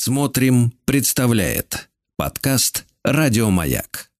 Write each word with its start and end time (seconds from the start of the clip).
Смотрим, 0.00 0.72
представляет 0.84 1.88
подкаст 2.16 2.86
Радиомаяк. 3.02 4.12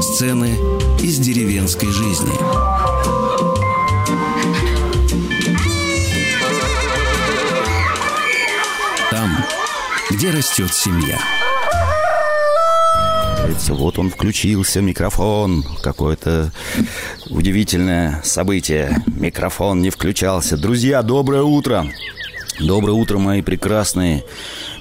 Сцены 0.00 0.54
из 1.02 1.18
деревенской 1.18 1.88
жизни. 1.88 2.30
Там, 9.10 9.44
где 10.12 10.30
растет 10.30 10.72
семья. 10.72 11.18
Вот 13.68 13.98
он 13.98 14.10
включился, 14.10 14.80
микрофон. 14.80 15.64
Какое-то 15.82 16.52
удивительное 17.28 18.20
событие. 18.22 19.02
Микрофон 19.06 19.82
не 19.82 19.90
включался. 19.90 20.56
Друзья, 20.56 21.02
доброе 21.02 21.42
утро. 21.42 21.86
Доброе 22.60 22.92
утро, 22.92 23.18
мои 23.18 23.40
прекрасные, 23.40 24.24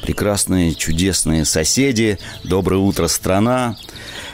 прекрасные, 0.02 0.76
чудесные 0.76 1.46
соседи. 1.46 2.20
Доброе 2.44 2.78
утро, 2.78 3.08
страна. 3.08 3.78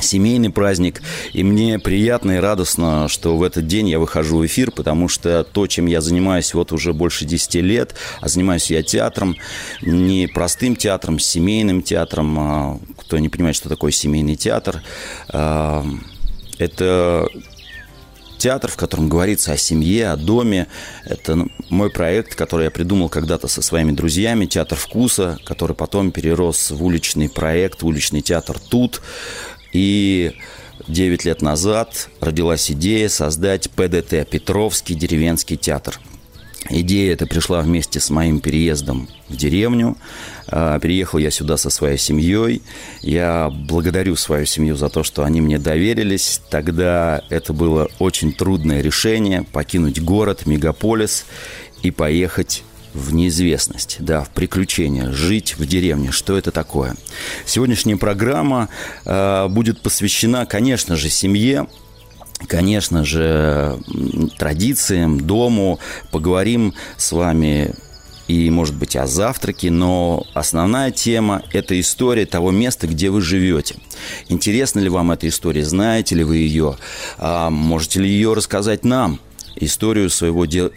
семейный 0.00 0.50
праздник. 0.50 1.02
И 1.32 1.42
мне 1.42 1.78
приятно 1.78 2.32
и 2.32 2.36
радостно, 2.36 3.08
что 3.08 3.36
в 3.36 3.42
этот 3.42 3.66
день 3.66 3.88
я 3.88 3.98
выхожу 3.98 4.38
в 4.38 4.46
эфир, 4.46 4.70
потому 4.70 5.08
что 5.08 5.44
то, 5.44 5.66
чем 5.66 5.86
я 5.86 6.00
занимаюсь 6.00 6.54
вот 6.54 6.72
уже 6.72 6.92
больше 6.92 7.24
10 7.24 7.54
лет, 7.56 7.94
а 8.20 8.28
занимаюсь 8.28 8.70
я 8.70 8.82
театром, 8.82 9.36
не 9.82 10.26
простым 10.26 10.76
театром, 10.76 11.18
семейным 11.18 11.82
театром. 11.82 12.38
А 12.38 12.80
кто 12.98 13.18
не 13.18 13.28
понимает, 13.28 13.56
что 13.56 13.68
такое 13.68 13.92
семейный 13.92 14.36
театр, 14.36 14.82
а, 15.28 15.84
это 16.58 17.28
театр, 18.42 18.72
в 18.72 18.76
котором 18.76 19.08
говорится 19.08 19.52
о 19.52 19.56
семье, 19.56 20.10
о 20.10 20.16
доме. 20.16 20.66
Это 21.04 21.46
мой 21.68 21.90
проект, 21.90 22.34
который 22.34 22.64
я 22.64 22.70
придумал 22.72 23.08
когда-то 23.08 23.46
со 23.46 23.62
своими 23.62 23.92
друзьями, 23.92 24.46
театр 24.46 24.76
вкуса, 24.76 25.38
который 25.44 25.76
потом 25.76 26.10
перерос 26.10 26.72
в 26.72 26.84
уличный 26.84 27.28
проект, 27.28 27.84
уличный 27.84 28.20
театр 28.20 28.58
тут. 28.58 29.00
И 29.72 30.32
9 30.88 31.24
лет 31.24 31.42
назад 31.42 32.08
родилась 32.20 32.70
идея 32.70 33.08
создать 33.08 33.70
ПДТ– 33.70 34.28
Петровский 34.30 34.94
деревенский 34.94 35.56
театр. 35.56 36.00
Идея 36.70 37.14
эта 37.14 37.26
пришла 37.26 37.60
вместе 37.60 37.98
с 37.98 38.08
моим 38.08 38.40
переездом 38.40 39.08
в 39.28 39.36
деревню. 39.36 39.96
А, 40.46 40.78
переехал 40.78 41.18
я 41.18 41.30
сюда 41.30 41.56
со 41.56 41.70
своей 41.70 41.98
семьей. 41.98 42.62
Я 43.00 43.50
благодарю 43.50 44.14
свою 44.14 44.46
семью 44.46 44.76
за 44.76 44.88
то, 44.88 45.02
что 45.02 45.24
они 45.24 45.40
мне 45.40 45.58
доверились. 45.58 46.40
Тогда 46.50 47.22
это 47.30 47.52
было 47.52 47.88
очень 47.98 48.32
трудное 48.32 48.80
решение– 48.80 49.42
покинуть 49.52 50.00
город, 50.00 50.46
мегаполис 50.46 51.26
и 51.82 51.90
поехать 51.90 52.62
в 52.94 53.14
неизвестность, 53.14 53.96
да, 54.00 54.24
в 54.24 54.30
приключения, 54.30 55.10
жить 55.10 55.56
в 55.58 55.66
деревне, 55.66 56.10
что 56.10 56.36
это 56.36 56.50
такое. 56.50 56.94
Сегодняшняя 57.46 57.96
программа 57.96 58.68
э, 59.04 59.48
будет 59.48 59.80
посвящена, 59.80 60.46
конечно 60.46 60.96
же, 60.96 61.08
семье, 61.08 61.66
конечно 62.46 63.04
же, 63.04 63.78
традициям, 64.38 65.20
дому. 65.20 65.78
Поговорим 66.10 66.74
с 66.96 67.12
вами 67.12 67.74
и, 68.28 68.50
может 68.50 68.74
быть, 68.74 68.96
о 68.96 69.06
завтраке, 69.06 69.70
но 69.70 70.24
основная 70.34 70.90
тема– 70.90 71.42
это 71.52 71.78
история 71.80 72.26
того 72.26 72.50
места, 72.50 72.86
где 72.86 73.10
вы 73.10 73.20
живете. 73.20 73.76
Интересна 74.28 74.80
ли 74.80 74.88
вам 74.88 75.12
эта 75.12 75.28
история, 75.28 75.64
знаете 75.64 76.14
ли 76.14 76.24
вы 76.24 76.38
ее, 76.38 76.76
а 77.18 77.50
можете 77.50 78.00
ли 78.00 78.08
ее 78.08 78.34
рассказать 78.34 78.84
нам– 78.84 79.18
историю 79.56 80.10
своего 80.10 80.44
де, 80.46 80.70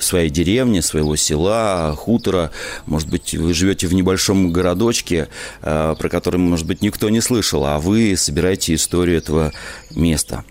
своей 0.00 0.30
деревни, 0.30 0.80
своего 0.80 1.16
села, 1.16 1.94
хутора. 1.96 2.50
Может 2.86 3.08
быть, 3.08 3.34
вы 3.34 3.54
живете 3.54 3.86
в 3.86 3.94
небольшом 3.94 4.52
городочке, 4.52 5.28
э, 5.62 5.94
про 5.98 6.08
который, 6.08 6.38
может 6.38 6.66
быть, 6.66 6.82
никто 6.82 7.08
не 7.08 7.20
слышал, 7.20 7.64
а 7.64 7.78
вы 7.78 8.16
собираете 8.16 8.74
историю 8.74 9.18
этого 9.18 9.52
места. 9.90 10.44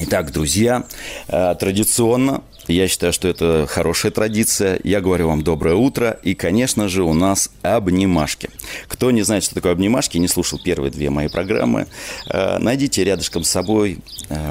Итак, 0.00 0.32
друзья, 0.32 0.84
э, 1.26 1.54
традиционно 1.58 2.42
я 2.68 2.86
считаю, 2.86 3.12
что 3.14 3.28
это 3.28 3.66
хорошая 3.68 4.12
традиция. 4.12 4.78
Я 4.84 5.00
говорю 5.00 5.28
вам 5.28 5.42
доброе 5.42 5.74
утро. 5.74 6.18
И, 6.22 6.34
конечно 6.34 6.88
же, 6.88 7.02
у 7.02 7.14
нас 7.14 7.50
обнимашки. 7.62 8.50
Кто 8.88 9.10
не 9.10 9.22
знает, 9.22 9.42
что 9.42 9.54
такое 9.54 9.72
обнимашки, 9.72 10.18
не 10.18 10.28
слушал 10.28 10.60
первые 10.62 10.90
две 10.90 11.08
мои 11.08 11.28
программы, 11.28 11.86
э, 12.30 12.58
найдите 12.58 13.02
рядышком 13.04 13.42
с 13.42 13.50
собой 13.50 13.98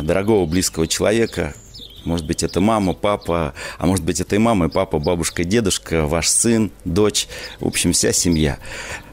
дорогого 0.01 0.47
близкого 0.47 0.87
человека, 0.87 1.53
может 2.07 2.25
быть, 2.25 2.41
это 2.41 2.61
мама, 2.61 2.93
папа, 2.93 3.53
а 3.77 3.85
может 3.85 4.03
быть, 4.03 4.19
это 4.19 4.35
и 4.35 4.39
мама, 4.39 4.65
и 4.65 4.69
папа, 4.69 4.97
бабушка, 4.97 5.43
дедушка, 5.43 6.07
ваш 6.07 6.29
сын, 6.29 6.71
дочь, 6.85 7.27
в 7.59 7.67
общем, 7.67 7.91
вся 7.91 8.13
семья. 8.13 8.57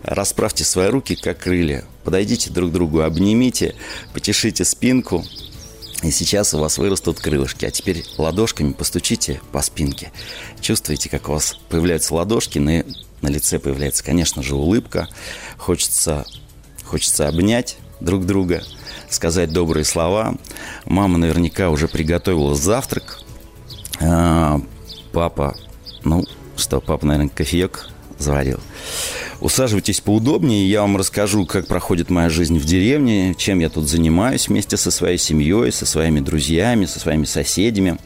Расправьте 0.02 0.64
свои 0.64 0.88
руки, 0.88 1.16
как 1.16 1.38
крылья. 1.38 1.84
Подойдите 2.04 2.50
друг 2.50 2.70
к 2.70 2.72
другу, 2.72 3.02
обнимите, 3.02 3.74
потешите 4.12 4.64
спинку, 4.64 5.24
и 6.02 6.10
сейчас 6.10 6.54
у 6.54 6.58
вас 6.58 6.78
вырастут 6.78 7.18
крылышки. 7.18 7.64
А 7.64 7.70
теперь 7.70 8.04
ладошками 8.16 8.72
постучите 8.72 9.40
по 9.52 9.60
спинке. 9.62 10.12
Чувствуете, 10.60 11.08
как 11.08 11.28
у 11.28 11.32
вас 11.32 11.58
появляются 11.68 12.14
ладошки, 12.14 12.58
на, 12.58 12.84
на 13.22 13.28
лице 13.28 13.58
появляется, 13.58 14.04
конечно 14.04 14.42
же, 14.42 14.54
улыбка. 14.54 15.08
Хочется, 15.56 16.26
хочется 16.84 17.26
обнять 17.26 17.76
друг 18.00 18.24
друга– 18.24 18.62
сказать 19.14 19.52
добрые 19.52 19.84
слова. 19.84 20.34
Мама 20.84 21.18
наверняка 21.18 21.70
уже 21.70 21.88
приготовила 21.88 22.54
завтрак. 22.54 23.20
А, 24.00 24.60
папа, 25.12 25.56
ну 26.04 26.24
что, 26.56 26.80
папа, 26.80 27.06
наверное, 27.06 27.30
кофеек 27.30 27.88
заварил. 28.18 28.60
Усаживайтесь 29.40 30.00
поудобнее, 30.00 30.68
я 30.68 30.82
вам 30.82 30.96
расскажу, 30.96 31.46
как 31.46 31.66
проходит 31.66 32.10
моя 32.10 32.28
жизнь 32.28 32.58
в 32.58 32.64
деревне, 32.64 33.34
чем 33.36 33.58
я 33.58 33.68
тут 33.68 33.88
занимаюсь 33.88 34.48
вместе 34.48 34.76
со 34.76 34.90
своей 34.90 35.18
семьей, 35.18 35.72
со 35.72 35.86
своими 35.86 36.20
друзьями, 36.20 36.86
со 36.86 37.00
своими 37.00 37.24
соседями. 37.24 37.98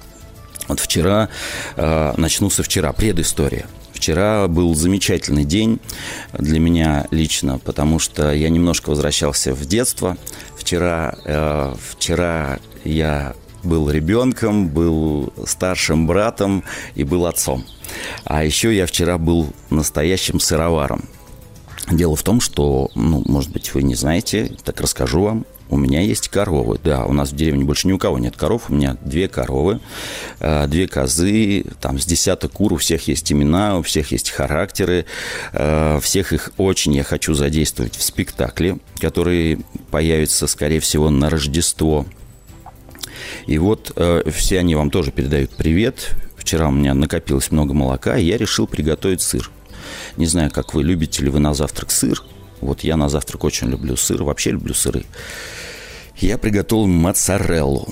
Вот 0.67 0.81
вчера, 0.81 1.29
э, 1.77 2.15
начну 2.17 2.51
со 2.51 2.63
вчера, 2.63 2.93
предыстория. 2.93 3.67
Вчера 3.99 4.47
был 4.47 4.77
замечательный 4.77 5.45
день 5.45 5.81
для 6.33 6.61
меня 6.61 7.09
лично, 7.11 7.59
потому 7.59 7.99
что 7.99 8.33
я 8.33 8.49
немножко 8.49 8.91
возвращался 8.91 9.53
в 9.53 9.67
детство. 9.67 10.17
Вчера, 10.57 11.17
э, 11.25 11.75
вчера 11.91 12.61
я 12.85 13.35
был 13.65 13.91
ребенком, 13.91 14.69
был 14.69 15.33
старшим 15.47 16.07
братом 16.07 16.63
и 16.95 17.03
был 17.03 17.27
отцом. 17.27 17.65
А 18.23 18.45
еще 18.45 18.73
я 18.73 18.87
вчера 18.87 19.19
был 19.19 19.53
настоящим 19.69 20.39
сыроваром. 20.39 21.03
Дело 21.91 22.15
в 22.15 22.23
том, 22.23 22.41
что, 22.41 22.93
ну, 22.95 23.25
может 23.27 23.51
быть, 23.51 23.75
вы 23.75 23.83
не 23.83 23.97
знаете, 23.97 24.53
так 24.63 24.81
расскажу 24.81 25.23
вам. 25.23 25.45
У 25.71 25.77
меня 25.77 26.01
есть 26.01 26.29
коровы. 26.29 26.79
Да, 26.83 27.05
у 27.05 27.13
нас 27.13 27.31
в 27.31 27.37
деревне 27.37 27.65
больше 27.65 27.89
ни 27.89 27.93
у 27.93 27.99
кого 27.99 28.19
нет 28.19 28.37
коров. 28.37 28.71
У 28.71 28.75
меня 28.75 28.97
две 29.03 29.29
коровы, 29.29 29.81
э, 30.41 30.67
две 30.67 30.89
козы, 30.89 31.65
там 31.81 31.99
с 31.99 32.07
десяток 32.07 32.53
кур. 32.53 32.73
У 32.73 32.77
всех 32.77 33.07
есть 33.09 33.31
имена, 33.31 33.79
у 33.79 33.83
всех 33.83 34.13
есть 34.13 34.31
характеры. 34.31 35.05
Э, 35.53 35.99
всех 36.01 36.33
их 36.33 36.53
очень 36.57 36.95
я 36.95 37.05
хочу 37.05 37.35
задействовать 37.35 37.97
в 37.97 38.03
спектакле, 38.03 38.79
который 38.99 39.65
появится, 39.91 40.47
скорее 40.47 40.81
всего, 40.81 41.11
на 41.11 41.29
Рождество. 41.29 42.07
И 43.47 43.59
вот 43.59 43.93
э, 43.97 44.23
все 44.31 44.61
они 44.61 44.75
вам 44.75 44.91
тоже 44.91 45.11
передают 45.11 45.51
привет. 45.51 46.11
Вчера 46.37 46.69
у 46.69 46.73
меня 46.73 46.95
накопилось 46.95 47.51
много 47.51 47.75
молока, 47.75 48.17
и 48.17 48.25
я 48.25 48.39
решил 48.39 48.67
приготовить 48.67 49.21
сыр. 49.21 49.51
Не 50.17 50.27
знаю, 50.27 50.51
как 50.51 50.73
вы, 50.73 50.83
любите 50.83 51.23
ли 51.23 51.31
вы 51.31 51.41
на 51.41 51.53
завтрак 51.53 51.91
сыр. 51.91 52.23
Вот 52.61 52.81
я 52.81 52.97
на 52.97 53.09
завтрак 53.09 53.45
очень 53.45 53.69
люблю 53.69 53.97
сыр, 53.97 54.23
вообще 54.23 54.53
люблю 54.53 54.75
сыры. 54.75 55.05
Я 56.21 56.37
приготовил 56.37 56.87
моцареллу. 56.87 57.89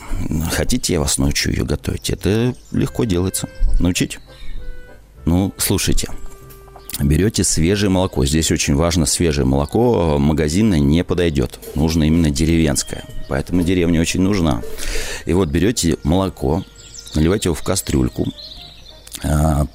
Хотите, 0.51 0.95
я 0.95 1.01
вас 1.01 1.19
научу 1.19 1.51
ее 1.51 1.65
готовить? 1.65 2.11
Это 2.11 2.55
легко 2.73 3.05
делается. 3.05 3.49
Научить? 3.79 4.19
Ну, 5.27 5.53
слушайте. 5.59 6.09
Берете 7.01 7.45
свежее 7.45 7.91
молоко. 7.91 8.25
Здесь 8.25 8.51
очень 8.51 8.75
важно 8.75 9.07
свежее 9.07 9.45
молоко. 9.45 10.19
Магазинное 10.19 10.81
не 10.81 11.05
подойдет. 11.05 11.61
Нужно 11.75 12.05
именно 12.05 12.31
деревенское. 12.31 13.05
Поэтому 13.29 13.63
деревня 13.63 14.01
очень 14.01 14.23
нужна. 14.23 14.63
И 15.25 15.33
вот 15.33 15.49
берете 15.49 15.97
молоко, 16.03 16.65
наливайте 17.15 17.49
его 17.49 17.55
в 17.55 17.63
кастрюльку. 17.63 18.27
А, 19.23 19.67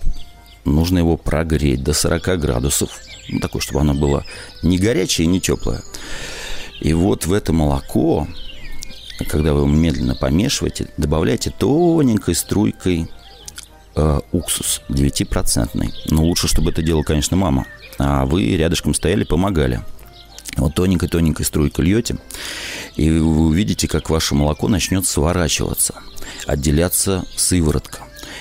нужно 0.66 0.98
его 0.98 1.16
прогреть 1.16 1.84
до 1.84 1.94
40 1.94 2.40
градусов. 2.40 2.90
Ну, 3.30 3.40
такое, 3.40 3.62
чтобы 3.62 3.82
оно 3.82 3.94
было 3.94 4.26
не 4.64 4.78
горячее 4.78 5.28
не 5.28 5.40
теплое. 5.40 5.84
И 6.82 6.94
вот 6.94 7.26
в 7.26 7.34
это 7.34 7.54
молоко, 7.54 8.28
когда 9.30 9.54
вы 9.54 9.62
его 9.62 9.70
медленно 9.70 10.16
помешиваете, 10.16 10.88
добавляйте 10.98 11.52
тоненькой 11.52 12.36
струйкой 12.36 13.08
э, 13.96 14.20
уксус 14.32 14.82
9%. 14.90 15.94
Но 16.10 16.24
лучше, 16.24 16.48
чтобы 16.48 16.72
это 16.72 16.82
делала, 16.82 17.04
конечно, 17.04 17.38
мама. 17.38 17.66
А 18.00 18.26
вы 18.26 18.56
рядышком 18.58 18.96
стояли, 18.96 19.24
помогали. 19.24 19.82
Вот 20.58 20.76
тоненькой-тоненькой 20.76 21.46
струйкой 21.46 21.86
льете, 21.86 22.18
и 22.98 23.10
вы 23.10 23.48
увидите, 23.48 23.88
как 23.88 24.10
ваше 24.10 24.36
молоко 24.36 24.68
начнет 24.68 25.06
сворачиваться, 25.06 25.96
отделяться 26.46 27.24
сыворотка. 27.38 28.00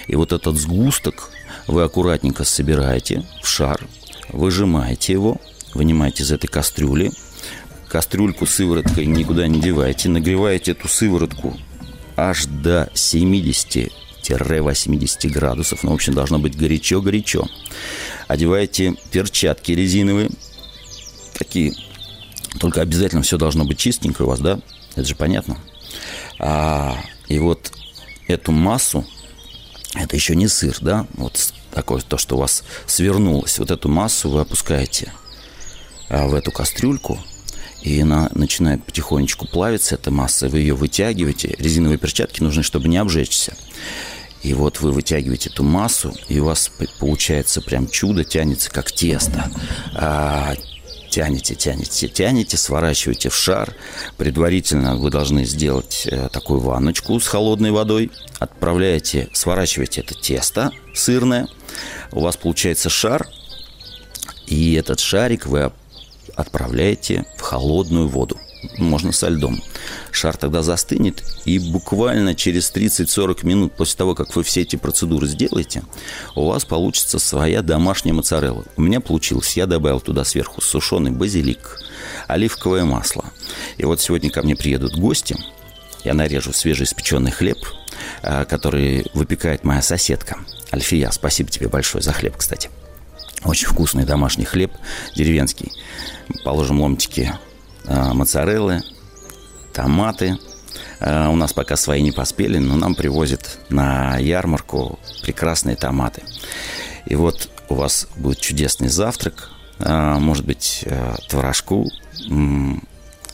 И 0.09 0.17
вот 0.17 0.33
этот 0.33 0.57
сгусток 0.57 1.31
вы 1.69 1.83
аккуратненько 1.83 2.43
собираете 2.43 3.25
в 3.43 3.47
шар, 3.47 3.87
выжимаете 4.29 5.13
его, 5.13 5.41
вынимаете 5.73 6.25
из 6.25 6.33
этой 6.33 6.49
кастрюли, 6.49 7.13
кастрюльку 7.91 8.47
с 8.47 8.55
сывороткой 8.55 9.05
никуда 9.07 9.49
не 9.49 9.61
девайте, 9.61 10.09
нагреваете 10.09 10.71
эту 10.73 10.89
сыворотку 10.89 11.57
аж 12.17 12.47
до 12.47 12.91
70-80 12.95 15.29
градусов. 15.29 15.83
Ну, 15.83 15.91
в 15.91 15.95
общем, 15.95 16.15
должно 16.15 16.39
быть 16.39 16.57
горячо-горячо. 16.57 17.47
Одеваете 18.29 18.95
перчатки 19.11 19.73
резиновые, 19.73 20.31
такие, 21.37 21.75
только 22.61 22.81
обязательно 22.81 23.23
все 23.23 23.37
должно 23.39 23.65
быть 23.65 23.79
чистенько 23.79 24.23
у 24.23 24.27
вас, 24.27 24.39
да? 24.41 24.61
Это 24.95 25.05
же 25.05 25.17
понятно. 25.17 25.59
А, 26.39 26.97
и 27.27 27.41
вот 27.41 27.73
эту 28.29 28.53
массу, 28.53 29.05
это 29.95 30.15
еще 30.15 30.37
не 30.37 30.47
сыр, 30.47 30.77
да? 30.81 31.09
Вот 31.15 31.53
такое 31.73 32.01
то, 32.03 32.19
что 32.19 32.37
у 32.37 32.41
вас 32.41 32.63
свернулось. 32.87 33.59
Вот 33.59 33.73
эту 33.73 33.89
массу 33.89 34.31
вы 34.31 34.43
опускаете 34.43 35.13
а, 36.09 36.29
в 36.29 36.35
эту 36.35 36.53
кастрюльку– 36.53 37.19
и 37.83 38.01
она 38.01 38.31
начинает 38.35 38.85
потихонечку 38.85 39.47
плавиться, 39.47 39.95
эта 39.95 40.11
масса, 40.11 40.49
вы 40.49 40.59
ее 40.61 40.75
вытягиваете. 40.75 41.55
Резиновые 41.59 41.99
перчатки 41.99 42.43
нужны, 42.43 42.63
чтобы 42.63 42.89
не 42.89 42.99
обжечься. 42.99 43.55
И 44.43 44.55
вот 44.55 44.81
вы 44.81 44.93
вытягиваете 44.93 45.51
эту 45.51 45.63
массу, 45.63 46.15
и 46.29 46.41
у 46.41 46.47
вас 46.47 46.71
получается 46.99 47.61
прям 47.61 47.89
чудо, 47.89 48.25
тянется 48.25 48.71
как 48.71 48.91
тесто. 48.91 49.51
А, 49.95 50.55
тянете, 51.11 51.55
тянете, 51.55 52.09
тянете, 52.09 52.57
сворачиваете 52.57 53.29
в 53.29 53.35
шар. 53.35 53.75
Предварительно 54.17 54.97
вы 54.97 55.11
должны 55.11 55.45
сделать 55.45 56.07
э, 56.11 56.29
такую 56.33 56.61
ванночку 56.61 57.21
с 57.21 57.27
холодной 57.27 57.71
водой. 57.71 58.11
Отправляете, 58.39 59.29
сворачиваете 59.35 60.01
это 60.01 60.15
тесто 60.15 60.73
сырное. 60.95 61.49
У 62.13 62.21
вас 62.21 62.37
получается 62.37 62.89
шар, 62.89 63.29
и 64.47 64.75
этот 64.75 65.01
шарик 65.01 65.47
вы 65.47 65.71
отправляете 66.37 67.25
в 67.37 67.41
холодную 67.43 68.09
воду. 68.09 68.39
Можно 68.77 69.13
со 69.13 69.29
льдом. 69.29 69.63
Шар 70.11 70.37
тогда 70.37 70.63
застынет, 70.63 71.23
и 71.47 71.59
буквально 71.59 72.35
через 72.35 72.71
30-40 72.73 73.47
минут 73.47 73.73
после 73.73 73.97
того, 73.97 74.15
как 74.15 74.37
вы 74.37 74.43
все 74.43 74.63
эти 74.63 74.77
процедуры 74.77 75.27
сделаете, 75.27 75.83
у 76.35 76.47
вас 76.47 76.65
получится 76.65 77.19
своя 77.19 77.63
домашняя 77.63 78.13
моцарелла. 78.13 78.65
У 78.77 78.83
меня 78.83 79.01
получилось, 79.01 79.57
я 79.57 79.67
добавил 79.67 80.01
туда 80.01 80.25
сверху 80.25 80.61
сушеный 80.61 81.11
базилик, 81.11 81.81
оливковое 82.27 82.85
масло. 82.85 83.25
И 83.79 83.85
вот 83.85 84.01
сегодня 84.01 84.31
ко 84.31 84.43
мне 84.43 84.57
приедут 84.57 84.99
гости, 84.99 85.37
я 86.05 86.15
нарежу 86.15 86.53
свежеиспеченный 86.53 87.31
хлеб, 87.31 87.59
а, 88.23 88.45
который 88.45 89.07
выпекает 89.15 89.65
моя 89.65 89.83
соседка. 89.83 90.37
Альфия, 90.73 91.11
спасибо 91.11 91.51
тебе 91.51 91.69
большое 91.69 92.03
за 92.03 92.13
хлеб, 92.13 92.37
кстати. 92.37 92.71
Очень 93.45 93.69
вкусный 93.69 94.05
домашний 94.05 94.45
хлеб, 94.45 94.73
деревенский. 95.17 95.73
Положим 96.45 96.81
ломтики 96.81 97.33
э, 97.85 98.13
моцареллы, 98.13 98.83
томаты. 99.73 100.39
Э, 101.01 101.29
у 101.29 101.37
нас 101.37 101.53
пока 101.55 101.77
свои 101.77 102.03
не 102.03 102.13
поспели, 102.13 102.59
но 102.59 102.77
нам 102.77 102.95
привозят 102.95 103.59
на 103.71 104.19
ярмарку 104.19 104.99
прекрасные 105.23 105.77
томаты. 105.77 106.23
И 107.07 107.15
вот 107.15 107.49
у 107.71 107.77
вас 107.77 108.09
будет 108.17 108.41
чудесный 108.41 108.89
завтрак. 108.89 109.51
Э, 109.79 110.19
может 110.19 110.45
быть, 110.45 110.83
э, 110.85 111.15
творожку, 111.29 111.91
э, 112.31 112.75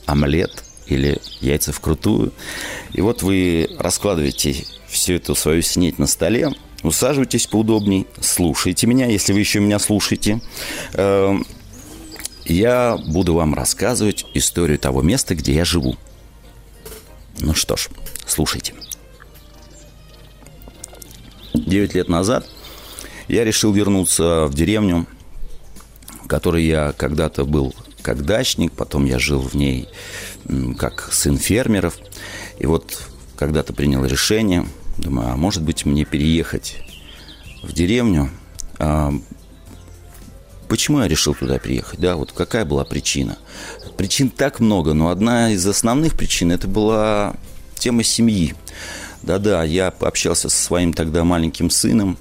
омлет 0.07 0.63
или 0.87 1.19
яйца 1.41 1.73
вкрутую. 1.73 2.33
И 2.93 3.01
вот 3.01 3.23
вы 3.23 3.69
раскладываете 3.79 4.65
всю 4.87 5.15
эту 5.15 5.35
свою 5.35 5.63
снеть 5.63 5.99
на 5.99 6.07
столе, 6.07 6.53
Усаживайтесь 6.87 7.49
поудобней, 7.49 8.07
слушайте 8.21 8.87
меня, 8.87 9.07
если 9.07 9.33
вы 9.33 9.41
еще 9.41 9.59
меня 9.59 9.81
слушаете. 9.81 10.41
Эм, 10.93 11.45
я 12.45 12.97
буду 12.97 13.35
вам 13.35 13.55
рассказывать 13.55 14.25
историю 14.35 14.79
того 14.79 15.03
места, 15.03 15.35
где 15.35 15.53
я 15.53 15.65
живу. 15.65 15.97
Ну 17.41 17.55
что 17.55 17.77
ж, 17.77 17.89
слушайте. 18.25 18.73
Девять 21.55 21.95
лет 21.95 22.09
назад 22.09 22.47
я 23.27 23.43
решил 23.43 23.73
вернуться 23.73 24.47
в 24.47 24.55
деревню, 24.55 25.09
в 26.23 26.29
которой 26.29 26.65
я 26.65 26.93
когда-то 26.93 27.45
был 27.45 27.75
как 28.01 28.25
дачник, 28.25 28.71
потом 28.71 29.07
я 29.07 29.19
жил 29.19 29.41
в 29.41 29.55
ней 29.55 29.89
как 30.79 31.13
сын 31.13 31.37
фермеров. 31.37 31.99
И 32.61 32.67
вот 32.67 33.09
когда-то 33.35 33.73
принял 33.73 34.05
решение– 34.05 34.69
Думаю, 34.99 35.31
а 35.31 35.37
может 35.37 35.63
быть 35.63 35.85
мне 35.85 36.05
переехать 36.05 36.79
в 37.63 37.73
деревню? 37.73 38.31
А, 38.79 39.13
почему 40.69 41.01
я 41.01 41.09
решил 41.09 41.35
туда 41.35 41.59
приехать? 41.59 42.01
Да, 42.01 42.17
вот 42.17 42.33
какая 42.33 42.65
была 42.65 42.85
причина? 42.85 43.39
Причин 43.97 44.31
так 44.31 44.61
много, 44.61 44.95
но 44.95 45.09
одна 45.09 45.53
из 45.53 45.67
основных 45.67 46.17
причин 46.17 46.53
это 46.53 46.69
была 46.69 47.35
тема 47.79 48.03
семьи. 48.03 48.55
Да-да, 49.23 49.65
я 49.65 49.91
пообщался 49.91 50.49
со 50.49 50.57
своим 50.57 50.93
тогда 50.93 51.25
маленьким 51.25 51.71
сыном, 51.71 52.19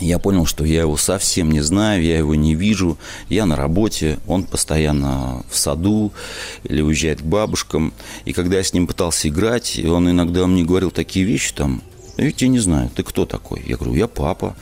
я 0.00 0.20
понял, 0.20 0.46
что 0.46 0.64
я 0.64 0.82
его 0.82 0.96
совсем 0.96 1.50
не 1.50 1.60
знаю, 1.60 2.02
я 2.02 2.18
его 2.18 2.34
не 2.34 2.54
вижу. 2.54 2.98
Я 3.28 3.46
на 3.46 3.56
работе, 3.56 4.18
он 4.26 4.44
постоянно 4.44 5.44
в 5.50 5.56
саду 5.56 6.12
или 6.62 6.80
уезжает 6.80 7.20
к 7.20 7.24
бабушкам. 7.24 7.92
И 8.24 8.32
когда 8.32 8.58
я 8.58 8.62
с 8.62 8.72
ним 8.72 8.86
пытался 8.86 9.28
играть, 9.28 9.78
он 9.84 10.08
иногда 10.08 10.46
мне 10.46 10.64
говорил 10.64 10.92
такие 10.92 11.24
вещи 11.24 11.52
там, 11.52 11.82
я 12.22 12.32
тебя 12.32 12.48
не 12.48 12.58
знаю, 12.58 12.90
ты 12.94 13.02
кто 13.02 13.26
такой? 13.26 13.62
Я 13.66 13.76
говорю, 13.76 13.94
я 13.94 14.08
папа. 14.08 14.56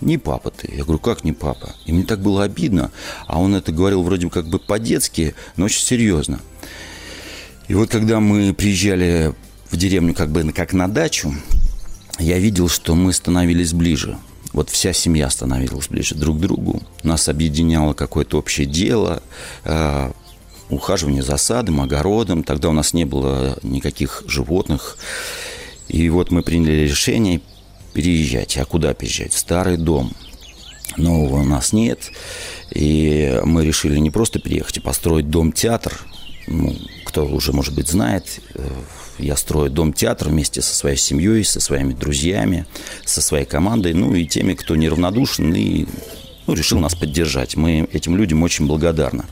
Не 0.00 0.18
папа 0.18 0.50
ты. 0.50 0.74
Я 0.74 0.84
говорю, 0.84 0.98
как 0.98 1.24
не 1.24 1.32
папа? 1.32 1.74
И 1.84 1.92
мне 1.92 2.04
так 2.04 2.20
было 2.20 2.44
обидно. 2.44 2.90
А 3.26 3.40
он 3.40 3.54
это 3.54 3.72
говорил 3.72 4.02
вроде 4.02 4.28
как 4.30 4.46
бы 4.48 4.58
по-детски, 4.58 5.34
но 5.56 5.66
очень 5.66 5.82
серьезно. 5.82 6.40
И 7.68 7.74
вот 7.74 7.90
когда 7.90 8.18
мы 8.20 8.52
приезжали 8.54 9.34
в 9.70 9.76
деревню 9.76 10.14
как 10.14 10.30
бы 10.30 10.50
как 10.52 10.72
на 10.72 10.88
дачу, 10.88 11.32
я 12.18 12.38
видел, 12.38 12.68
что 12.68 12.94
мы 12.94 13.12
становились 13.12 13.72
ближе. 13.72 14.18
Вот 14.52 14.68
вся 14.68 14.92
семья 14.92 15.30
становилась 15.30 15.88
ближе 15.88 16.14
друг 16.14 16.38
к 16.38 16.40
другу. 16.40 16.82
Нас 17.04 17.28
объединяло 17.28 17.92
какое-то 17.92 18.38
общее 18.38 18.66
дело, 18.66 19.22
э, 19.64 20.10
ухаживание 20.68 21.22
за 21.22 21.36
садом, 21.36 21.80
огородом. 21.80 22.42
Тогда 22.42 22.68
у 22.70 22.72
нас 22.72 22.92
не 22.92 23.04
было 23.04 23.58
никаких 23.62 24.24
животных. 24.26 24.98
И 25.90 26.08
вот 26.08 26.30
мы 26.30 26.42
приняли 26.42 26.82
решение 26.82 27.40
переезжать. 27.92 28.56
А 28.58 28.64
куда 28.64 28.94
переезжать? 28.94 29.32
В 29.32 29.38
старый 29.38 29.76
дом. 29.76 30.12
Нового 30.96 31.40
у 31.40 31.44
нас 31.44 31.72
нет. 31.72 32.10
И 32.70 33.40
мы 33.44 33.64
решили 33.64 33.98
не 33.98 34.10
просто 34.10 34.38
переехать, 34.38 34.78
а 34.78 34.82
построить 34.82 35.30
дом-театр. 35.30 36.00
Ну, 36.46 36.76
кто 37.04 37.26
уже, 37.26 37.52
может 37.52 37.74
быть, 37.74 37.88
знает, 37.88 38.40
э, 38.54 38.68
я 39.18 39.36
строю 39.36 39.70
дом-театр 39.70 40.28
вместе 40.28 40.62
со 40.62 40.74
своей 40.74 40.96
семьей, 40.96 41.44
со 41.44 41.60
своими 41.60 41.92
друзьями, 41.92 42.66
со 43.04 43.20
своей 43.20 43.44
командой, 43.44 43.92
ну 43.92 44.14
и 44.14 44.26
теми, 44.26 44.54
кто 44.54 44.76
неравнодушен 44.76 45.52
и 45.54 45.86
ну, 46.46 46.54
решил 46.54 46.78
нас 46.78 46.94
поддержать. 46.94 47.56
Мы 47.56 47.88
этим 47.92 48.16
людям 48.16 48.42
очень 48.42 48.66
благодарны. 48.66 49.24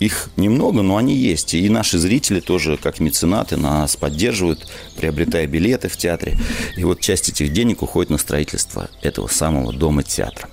Их 0.00 0.28
немного, 0.36 0.82
но 0.82 0.96
они 0.96 1.14
есть. 1.14 1.54
И 1.54 1.68
наши 1.68 1.98
зрители 1.98 2.40
тоже, 2.40 2.76
как 2.76 3.00
меценаты, 3.00 3.56
нас 3.56 3.96
поддерживают, 3.96 4.66
приобретая 4.96 5.46
билеты 5.46 5.88
в 5.88 5.96
театре. 5.96 6.38
И 6.76 6.84
вот 6.84 7.00
часть 7.00 7.28
этих 7.28 7.52
денег 7.52 7.82
уходит 7.82 8.10
на 8.10 8.18
строительство 8.18 8.88
этого 9.02 9.28
самого 9.28 9.72
дома 9.72 10.02
театра. 10.02 10.48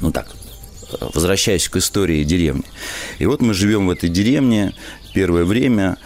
Ну 0.00 0.10
так, 0.10 0.28
возвращаясь 1.00 1.68
к 1.68 1.76
истории 1.76 2.24
деревни. 2.24 2.64
И 3.18 3.26
вот 3.26 3.40
мы 3.40 3.54
живем 3.54 3.86
в 3.86 3.90
этой 3.90 4.08
деревне 4.08 4.74
первое 5.12 5.44
время. 5.44 5.96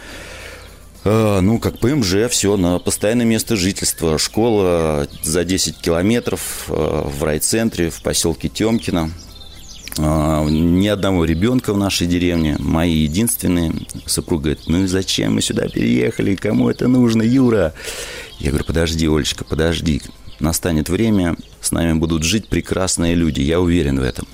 А, 1.05 1.39
ну, 1.41 1.59
как 1.59 1.79
ПМЖ, 1.79 2.29
все, 2.29 2.57
на 2.57 2.79
постоянное 2.79 3.25
место 3.25 3.55
жительства. 3.55 4.17
Школа 4.17 5.07
за 5.23 5.43
10 5.43 5.77
километров 5.77 6.65
а, 6.69 7.07
в 7.07 7.23
райцентре, 7.23 7.89
в 7.89 8.01
поселке 8.01 8.49
Темкино. 8.49 9.11
А, 10.01 10.45
ни 10.45 10.87
одного 10.87 11.25
ребенка 11.25 11.73
в 11.73 11.77
нашей 11.77 12.07
деревне, 12.07 12.55
мои 12.59 12.99
единственные. 12.99 13.73
Супруга 14.05 14.43
говорит, 14.43 14.63
ну 14.67 14.83
и 14.83 14.87
зачем 14.87 15.35
мы 15.35 15.41
сюда 15.41 15.67
переехали, 15.67 16.35
кому 16.35 16.69
это 16.69 16.87
нужно, 16.87 17.21
Юра? 17.21 17.73
Я 18.39 18.51
говорю, 18.51 18.65
подожди, 18.65 19.07
Олечка, 19.07 19.43
подожди. 19.43 20.01
Настанет 20.39 20.87
время, 20.87 21.35
с 21.59 21.73
нами 21.73 21.93
будут 21.99 22.23
жить 22.23 22.47
прекрасные 22.47 23.13
люди, 23.13 23.41
я 23.41 23.59
уверен 23.59 23.99
в 23.99 24.03
этом. 24.03 24.25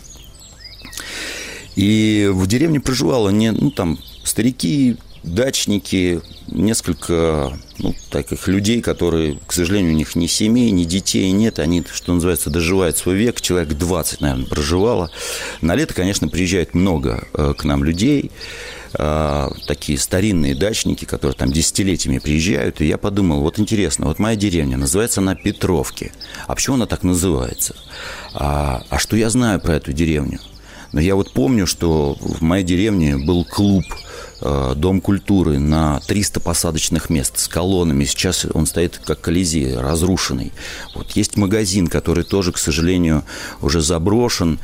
И 1.76 2.30
в 2.32 2.46
деревне 2.46 2.80
проживало 2.80 3.30
не, 3.30 3.52
ну, 3.52 3.72
там, 3.72 3.98
старики, 4.24 4.98
дачники, 5.26 6.22
несколько 6.48 7.58
ну, 7.80 7.96
таких 8.10 8.48
людей, 8.48 8.82
которые, 8.82 9.40
к 9.46 9.52
сожалению, 9.52 9.94
у 9.94 9.96
них 9.96 10.16
ни 10.16 10.28
семей, 10.28 10.72
ни 10.72 10.84
детей 10.84 11.32
нет. 11.32 11.60
Они, 11.60 11.84
что 11.92 12.14
называется, 12.14 12.50
доживают 12.50 12.98
свой 12.98 13.16
век. 13.16 13.42
Человек 13.42 13.74
20, 13.74 14.22
наверное, 14.22 14.46
проживало. 14.46 15.12
На 15.62 15.76
лето, 15.76 15.94
конечно, 15.94 16.28
приезжает 16.28 16.74
много 16.74 17.28
э, 17.34 17.54
к 17.58 17.64
нам 17.64 17.84
людей. 17.84 18.32
Э, 18.98 19.50
такие 19.68 19.98
старинные 19.98 20.56
дачники, 20.56 21.06
которые 21.06 21.36
там 21.36 21.52
десятилетиями 21.52 22.20
приезжают. 22.20 22.80
И 22.82 22.86
я 22.86 22.98
подумал, 22.98 23.42
вот 23.42 23.60
интересно, 23.60 24.06
вот 24.06 24.20
моя 24.20 24.36
деревня, 24.36 24.78
называется 24.78 25.22
она 25.22 25.36
Петровки. 25.36 26.12
А 26.48 26.56
почему 26.56 26.76
она 26.76 26.86
так 26.86 27.04
называется? 27.04 27.76
А, 28.34 28.84
а 28.90 29.00
что 29.00 29.18
я 29.18 29.30
знаю 29.30 29.60
про 29.60 29.76
эту 29.76 29.92
деревню? 29.92 30.40
Но 30.92 31.02
я 31.02 31.16
вот 31.16 31.34
помню, 31.34 31.68
что 31.68 32.16
в 32.22 32.42
моей 32.42 32.64
деревне 32.64 33.18
был 33.18 33.44
клуб– 33.44 33.84
дом 34.42 35.02
культуры 35.02 35.60
на 35.60 36.00
300 36.02 36.40
посадочных 36.40 37.10
мест 37.10 37.40
с 37.40 37.48
колоннами. 37.48 38.06
Сейчас 38.06 38.46
он 38.54 38.66
стоит 38.66 39.00
как 39.04 39.22
колизей, 39.22 39.76
разрушенный. 39.76 40.52
Вот 40.94 41.12
есть 41.12 41.38
магазин, 41.38 41.88
который 41.88 42.24
тоже, 42.24 42.52
к 42.52 42.58
сожалению, 42.58 43.24
уже 43.62 43.82
заброшен, 43.82 44.60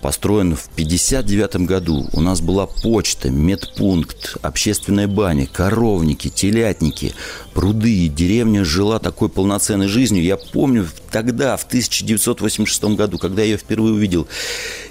построен 0.00 0.54
в 0.56 0.68
59 0.76 1.56
году. 1.66 2.08
У 2.12 2.20
нас 2.20 2.40
была 2.40 2.66
почта, 2.66 3.30
медпункт, 3.30 4.36
общественная 4.42 5.08
баня, 5.08 5.46
коровники, 5.46 6.28
телятники, 6.28 7.14
пруды. 7.52 8.08
Деревня 8.08 8.64
жила 8.64 8.98
такой 8.98 9.28
полноценной 9.28 9.88
жизнью. 9.88 10.22
Я 10.22 10.36
помню 10.36 10.86
тогда, 11.10 11.56
в 11.56 11.64
1986 11.64 12.84
году, 12.96 13.18
когда 13.18 13.42
я 13.42 13.52
ее 13.52 13.56
впервые 13.56 13.94
увидел, 13.94 14.28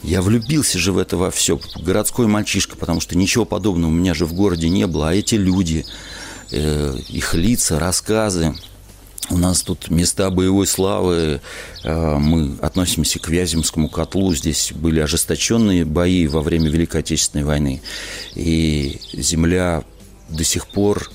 я 0.03 0.21
влюбился 0.21 0.77
же 0.77 0.91
в 0.91 0.97
это 0.97 1.17
во 1.17 1.31
все. 1.31 1.59
Городской 1.77 2.27
мальчишка, 2.27 2.75
потому 2.75 3.01
что 3.01 3.17
ничего 3.17 3.45
подобного 3.45 3.91
у 3.91 3.93
меня 3.93 4.13
же 4.13 4.24
в 4.25 4.33
городе 4.33 4.69
не 4.69 4.87
было. 4.87 5.09
А 5.09 5.13
эти 5.13 5.35
люди, 5.35 5.85
э, 6.51 6.97
их 7.09 7.33
лица, 7.33 7.79
рассказы, 7.79 8.55
у 9.29 9.37
нас 9.37 9.63
тут 9.63 9.89
места 9.89 10.29
боевой 10.29 10.67
славы, 10.67 11.41
э, 11.83 12.17
мы 12.17 12.57
относимся 12.61 13.19
к 13.19 13.27
Вяземскому 13.27 13.89
котлу, 13.89 14.33
здесь 14.35 14.71
были 14.73 14.99
ожесточенные 14.99 15.85
бои 15.85 16.27
во 16.27 16.41
время 16.41 16.69
Великой 16.69 17.01
Отечественной 17.01 17.43
войны, 17.43 17.81
и 18.35 18.99
земля 19.13 19.83
до 20.29 20.43
сих 20.43 20.67
пор 20.67 21.09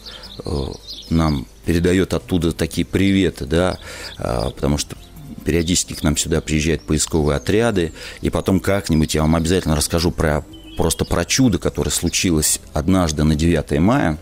э, 0.45 0.67
нам 1.09 1.47
передает 1.65 2.15
оттуда 2.15 2.53
такие 2.53 2.85
приветы, 2.85 3.45
да, 3.45 3.79
э, 4.19 4.51
потому 4.55 4.79
что 4.79 4.97
периодически 5.45 5.95
к 5.95 6.03
нам 6.03 6.17
сюда 6.17 6.41
приезжают 6.41 6.83
поисковые 6.83 7.37
отряды, 7.37 7.93
и 8.23 8.31
потом 8.31 8.61
как-нибудь 8.61 9.15
я 9.15 9.23
вам 9.23 9.37
обязательно 9.37 9.77
расскажу 9.77 10.11
про 10.11 10.45
просто 10.81 11.05
про 11.05 11.27
чудо, 11.27 11.59
которое 11.59 11.91
случилось 11.91 12.59
однажды 12.73 13.23
на 13.23 13.35
9 13.35 13.79
мая. 13.81 14.17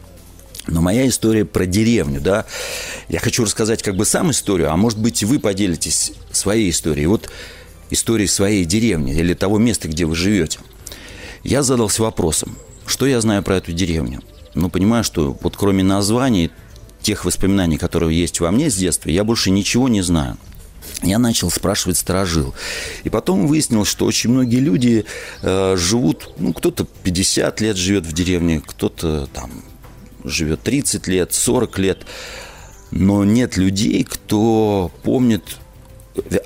Но 0.67 0.81
моя 0.81 1.07
история 1.07 1.45
про 1.45 1.67
деревню, 1.67 2.21
да. 2.21 2.47
Я 3.09 3.21
хочу 3.21 3.45
рассказать 3.45 3.81
как 3.85 3.95
бы 3.95 4.05
сам 4.05 4.33
историю, 4.33 4.73
а 4.73 4.77
может 4.77 4.99
быть 4.99 5.23
вы 5.23 5.39
поделитесь 5.39 6.15
своей 6.33 6.71
историей. 6.71 7.07
Вот 7.07 7.31
историей 7.91 8.27
своей 8.27 8.65
деревни 8.65 9.15
или 9.15 9.35
того 9.35 9.59
места, 9.59 9.87
где 9.87 10.05
вы 10.05 10.17
живете. 10.17 10.59
Я 11.45 11.63
задался 11.63 12.03
вопросом, 12.03 12.59
что 12.87 13.07
я 13.07 13.21
знаю 13.21 13.45
про 13.45 13.59
эту 13.59 13.71
деревню. 13.71 14.21
Ну, 14.57 14.69
понимаю, 14.69 15.05
что 15.05 15.39
вот 15.41 15.57
кроме 15.57 15.85
названий, 15.85 16.51
тех 17.03 17.25
воспоминаний, 17.25 17.79
которые 17.79 18.19
есть 18.19 18.41
во 18.41 18.51
мне 18.51 18.69
с 18.69 18.75
детства, 18.75 19.11
я 19.11 19.23
больше 19.23 19.51
ничего 19.51 19.89
не 19.89 20.03
знаю 20.03 20.37
я 21.03 21.19
начал 21.19 21.51
спрашивать 21.51 21.99
сторожил. 21.99 22.55
И 23.05 23.11
потом 23.11 23.47
выяснилось, 23.47 23.89
что 23.89 24.07
очень 24.07 24.31
многие 24.31 24.61
люди 24.61 25.05
э, 25.43 25.77
живут, 25.77 26.31
ну, 26.39 26.53
кто-то 26.53 26.87
50 27.05 27.61
лет 27.61 27.77
живет 27.77 28.07
в 28.07 28.13
деревне, 28.13 28.63
кто-то 28.65 29.29
там 29.33 29.51
живет 30.25 30.63
30 30.63 31.07
лет, 31.07 31.33
40 31.33 31.79
лет. 31.79 32.07
Но 32.91 33.25
нет 33.25 33.57
людей, 33.57 34.05
кто 34.05 34.91
помнит 35.03 35.43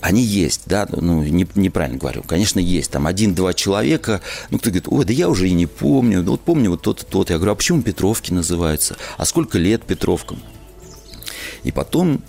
они 0.00 0.22
есть, 0.22 0.62
да, 0.66 0.86
ну, 0.90 1.22
не, 1.22 1.46
неправильно 1.54 1.98
говорю, 1.98 2.22
конечно, 2.22 2.58
есть, 2.58 2.90
там 2.90 3.06
один-два 3.06 3.54
человека, 3.54 4.20
ну, 4.50 4.58
кто 4.58 4.68
говорит, 4.68 4.88
ой, 4.88 5.04
да 5.04 5.12
я 5.12 5.30
уже 5.30 5.48
и 5.48 5.52
не 5.52 5.66
помню, 5.66 6.22
вот 6.22 6.42
помню 6.42 6.70
вот 6.70 6.82
тот-то, 6.82 7.06
тот, 7.06 7.30
я 7.30 7.36
говорю, 7.36 7.52
а 7.52 7.54
почему 7.54 7.80
Петровки 7.82 8.32
называются, 8.32 8.96
а 9.16 9.24
сколько 9.24 9.58
лет 9.58 9.82
Петровкам? 9.84 10.42
И 11.64 11.72
потом 11.72 12.22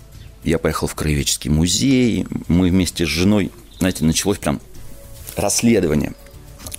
я 0.44 0.58
поехал 0.58 0.86
в 0.86 0.94
Краеведческий 0.94 1.50
музей. 1.50 2.26
Мы 2.48 2.68
вместе 2.68 3.06
с 3.06 3.08
женой, 3.08 3.50
знаете, 3.78 4.04
началось 4.04 4.38
прям 4.38 4.60
расследование. 5.36 6.12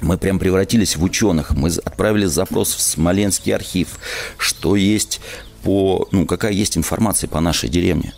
Мы 0.02 0.18
прям 0.18 0.40
превратились 0.40 0.96
в 0.96 1.04
ученых. 1.04 1.52
Мы 1.52 1.70
отправили 1.70 2.26
запрос 2.26 2.74
в 2.74 2.82
Смоленский 2.82 3.54
архив, 3.54 4.00
что 4.38 4.76
есть 4.76 5.20
по, 5.64 6.08
ну, 6.12 6.26
какая 6.26 6.52
есть 6.52 6.78
информация 6.78 7.28
по 7.28 7.40
нашей 7.40 7.70
деревне. 7.70 8.14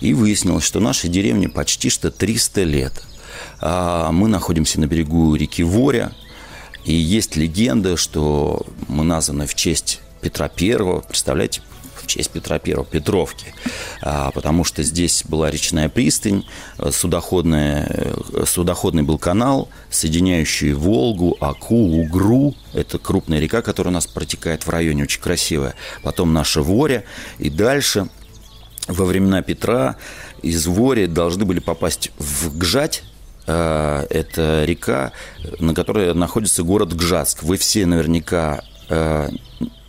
И 0.00 0.14
выяснилось, 0.14 0.64
что 0.64 0.80
нашей 0.80 1.10
деревне 1.10 1.48
почти 1.48 1.90
что 1.90 2.10
300 2.10 2.62
лет. 2.62 2.92
А 3.60 4.10
мы 4.10 4.28
находимся 4.28 4.80
на 4.80 4.86
берегу 4.86 5.34
реки 5.34 5.62
Воря, 5.62 6.12
и 6.84 6.94
есть 6.94 7.36
легенда, 7.36 7.96
что 7.96 8.64
мы 8.86 9.04
названы 9.04 9.46
в 9.46 9.54
честь 9.54 10.00
Петра 10.22 10.48
Первого. 10.48 11.00
Представляете, 11.00 11.60
честь 12.06 12.30
Петра 12.30 12.58
Первого, 12.58 12.86
Петровки, 12.86 13.54
а, 14.02 14.30
потому 14.30 14.64
что 14.64 14.82
здесь 14.82 15.24
была 15.26 15.50
речная 15.50 15.88
пристань, 15.88 16.44
судоходная, 16.90 17.86
э, 17.88 18.44
судоходный 18.46 19.02
был 19.02 19.18
канал, 19.18 19.68
соединяющий 19.90 20.72
Волгу, 20.72 21.36
Аку, 21.40 21.98
Угру. 21.98 22.54
Это 22.72 22.98
крупная 22.98 23.40
река, 23.40 23.62
которая 23.62 23.92
у 23.92 23.94
нас 23.94 24.06
протекает 24.06 24.66
в 24.66 24.70
районе, 24.70 25.04
очень 25.04 25.20
красивая. 25.20 25.74
Потом 26.02 26.32
наша 26.32 26.62
Воря. 26.62 27.04
И 27.38 27.50
дальше, 27.50 28.08
во 28.86 29.04
времена 29.04 29.42
Петра, 29.42 29.96
из 30.42 30.66
Вори 30.66 31.06
должны 31.06 31.44
были 31.44 31.60
попасть 31.60 32.10
в 32.18 32.56
Гжать, 32.56 33.02
а, 33.46 34.06
это 34.10 34.64
река, 34.64 35.12
на 35.58 35.74
которой 35.74 36.14
находится 36.14 36.62
город 36.62 36.94
Гжатск. 36.94 37.42
Вы 37.42 37.56
все 37.56 37.86
наверняка 37.86 38.62
э, 38.62 38.77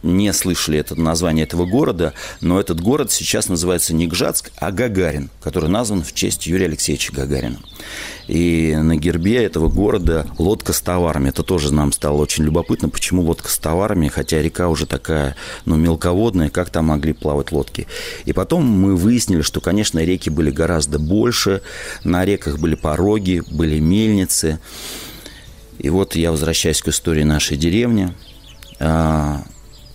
не 0.01 0.31
слышали 0.33 0.79
это 0.79 0.95
название 0.95 1.43
этого 1.43 1.65
города, 1.65 2.13
но 2.41 2.59
этот 2.59 2.79
город 2.79 3.11
сейчас 3.11 3.49
называется 3.49 3.93
не 3.93 4.07
Гжатск, 4.07 4.51
а 4.57 4.71
Гагарин, 4.71 5.29
который 5.41 5.69
назван 5.69 6.03
в 6.03 6.13
честь 6.13 6.47
Юрия 6.47 6.65
Алексеевича 6.65 7.13
Гагарина. 7.13 7.59
И 8.27 8.75
на 8.75 8.95
гербе 8.95 9.43
этого 9.43 9.69
города 9.69 10.27
лодка 10.37 10.71
с 10.71 10.81
товарами. 10.81 11.29
Это 11.29 11.43
тоже 11.43 11.73
нам 11.73 11.91
стало 11.91 12.17
очень 12.17 12.43
любопытно, 12.43 12.87
почему 12.87 13.23
лодка 13.23 13.49
с 13.49 13.57
товарами, 13.57 14.07
хотя 14.07 14.41
река 14.41 14.69
уже 14.69 14.85
такая, 14.85 15.35
ну, 15.65 15.75
мелководная, 15.75 16.49
как 16.49 16.69
там 16.69 16.85
могли 16.85 17.13
плавать 17.13 17.51
лодки. 17.51 17.87
И 18.25 18.33
потом 18.33 18.65
мы 18.65 18.95
выяснили, 18.95 19.41
что, 19.41 19.61
конечно, 19.61 19.99
реки 19.99 20.29
были 20.29 20.51
гораздо 20.51 20.99
больше, 20.99 21.61
на 22.03 22.23
реках 22.23 22.59
были 22.59 22.75
пороги, 22.75 23.41
были 23.51 23.79
мельницы. 23.79 24.59
И 25.79 25.89
вот 25.89 26.15
я 26.15 26.31
возвращаюсь 26.31 26.81
к 26.81 26.89
истории 26.89 27.23
нашей 27.23 27.57
деревни 27.57 28.13
а,– 28.79 29.43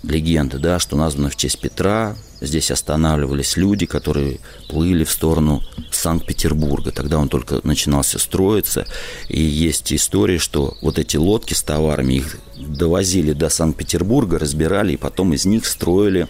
легенды, 0.08 0.58
да, 0.58 0.78
что 0.78 0.96
названо 0.96 1.30
в 1.30 1.36
честь 1.36 1.60
Петра. 1.60 2.16
Здесь 2.40 2.70
останавливались 2.70 3.56
люди, 3.56 3.86
которые 3.86 4.40
плыли 4.68 5.04
в 5.04 5.10
сторону 5.10 5.62
Санкт-Петербурга. 5.90 6.90
Тогда 6.90 7.18
он 7.18 7.28
только 7.28 7.60
начинался 7.62 8.18
строиться. 8.18 8.86
И 9.28 9.40
есть 9.40 9.92
история, 9.92 10.38
что 10.38 10.76
вот 10.82 10.98
эти 10.98 11.16
лодки 11.16 11.54
с 11.54 11.62
товарами, 11.62 12.14
их 12.14 12.38
довозили 12.56 13.32
до 13.32 13.48
Санкт-Петербурга, 13.48 14.38
разбирали, 14.38 14.92
и 14.92 14.98
потом 14.98 15.32
из 15.32 15.44
них 15.44 15.66
строили 15.66 16.28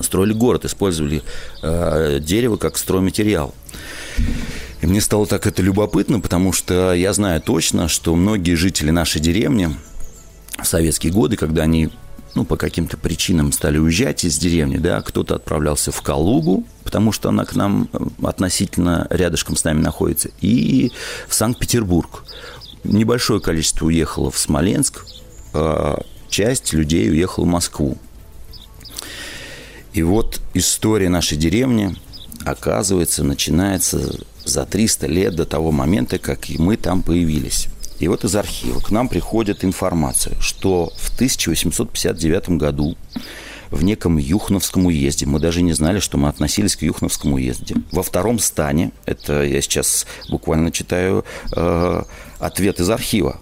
строили 0.00 0.32
город, 0.32 0.64
использовали 0.64 1.22
э, 1.62 2.18
дерево 2.20 2.56
как 2.56 2.76
стройматериал. 2.76 3.54
И 4.82 4.86
мне 4.86 5.00
стало 5.00 5.26
так 5.26 5.46
это 5.46 5.62
любопытно, 5.62 6.18
потому 6.18 6.52
что 6.52 6.92
я 6.92 7.12
знаю 7.12 7.40
точно, 7.40 7.86
что 7.86 8.16
многие 8.16 8.56
жители 8.56 8.90
нашей 8.90 9.20
деревни 9.20 9.70
советские 10.62 11.12
годы, 11.12 11.36
когда 11.36 11.62
они 11.62 11.90
ну, 12.34 12.44
по 12.44 12.56
каким-то 12.56 12.96
причинам 12.96 13.52
стали 13.52 13.78
уезжать 13.78 14.24
из 14.24 14.38
деревни, 14.38 14.76
да, 14.76 15.00
кто-то 15.00 15.36
отправлялся 15.36 15.90
в 15.90 16.02
Калугу, 16.02 16.64
потому 16.84 17.12
что 17.12 17.30
она 17.30 17.44
к 17.44 17.54
нам 17.54 17.88
э, 17.92 17.98
относительно 18.22 19.06
рядышком 19.10 19.56
с 19.56 19.64
нами 19.64 19.80
находится, 19.80 20.30
и 20.40 20.92
в 21.26 21.34
Санкт-Петербург. 21.34 22.24
Небольшое 22.84 23.40
количество 23.40 23.86
уехало 23.86 24.30
в 24.30 24.38
Смоленск, 24.38 25.04
а 25.52 26.00
часть 26.28 26.72
людей 26.72 27.10
уехала 27.10 27.44
в 27.44 27.48
Москву. 27.48 27.98
И 29.92 30.02
вот 30.02 30.40
история 30.54 31.08
нашей 31.08 31.36
деревни, 31.36 31.96
оказывается, 32.44 33.24
начинается 33.24 34.16
за 34.44 34.64
300 34.64 35.06
лет 35.08 35.34
до 35.34 35.44
того 35.44 35.72
момента, 35.72 36.18
как 36.18 36.48
мы 36.50 36.76
там 36.76 37.02
появились. 37.02 37.68
И 37.98 38.08
вот 38.08 38.24
из 38.24 38.34
архива 38.36 38.80
к 38.80 38.90
нам 38.90 39.08
приходит 39.08 39.64
информация, 39.64 40.34
что 40.40 40.92
в 40.96 41.14
1859 41.14 42.50
году 42.50 42.96
в 43.70 43.82
неком 43.84 44.16
Юхновском 44.16 44.86
уезде. 44.86 45.26
Мы 45.26 45.40
даже 45.40 45.62
не 45.62 45.72
знали, 45.72 45.98
что 45.98 46.16
мы 46.16 46.28
относились 46.28 46.76
к 46.76 46.82
Юхновскому 46.82 47.36
уезде. 47.36 47.74
Во 47.92 48.02
втором 48.02 48.38
стане, 48.38 48.92
это 49.04 49.42
я 49.42 49.60
сейчас 49.60 50.06
буквально 50.30 50.70
читаю 50.70 51.24
э, 51.54 52.02
ответ 52.38 52.80
из 52.80 52.88
архива, 52.88 53.40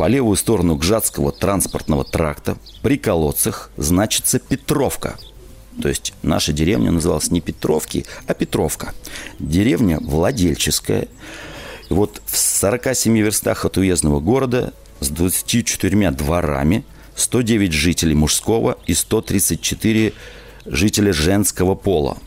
по 0.00 0.08
левую 0.08 0.36
сторону 0.36 0.76
Гжатского 0.76 1.30
транспортного 1.30 2.04
тракта 2.04 2.56
при 2.80 2.96
колодцах 2.96 3.70
значится 3.76 4.38
Петровка. 4.38 5.18
То 5.82 5.90
есть 5.90 6.14
наша 6.22 6.54
деревня 6.54 6.90
называлась 6.90 7.30
не 7.30 7.42
Петровки, 7.42 8.06
а 8.26 8.32
Петровка. 8.32 8.94
Деревня 9.38 9.98
владельческая. 10.00 11.08
Вот 11.90 12.22
в 12.24 12.36
47 12.36 13.18
верстах 13.18 13.64
от 13.64 13.76
уездного 13.76 14.20
города 14.20 14.72
с 15.00 15.08
24 15.08 16.10
дворами– 16.12 16.84
109 17.20 17.72
жителей 17.72 18.14
мужского 18.14 18.78
и 18.86 18.94
134 18.94 20.12
жителя 20.66 21.12
женского 21.12 21.74
пола. 21.74 22.18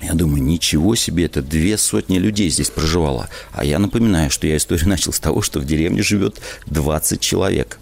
Я 0.00 0.14
думаю, 0.14 0.40
ничего 0.42 0.94
себе, 0.94 1.24
это 1.24 1.42
две 1.42 1.76
сотни 1.76 2.18
людей 2.18 2.50
здесь 2.50 2.70
проживало. 2.70 3.28
А 3.52 3.64
я 3.64 3.80
напоминаю, 3.80 4.30
что 4.30 4.46
я 4.46 4.56
историю 4.56 4.88
начал 4.90 5.12
с 5.12 5.18
того, 5.18 5.42
что 5.42 5.58
в 5.58 5.64
деревне 5.64 6.02
живет 6.02 6.40
20 6.66 7.20
человек. 7.20 7.78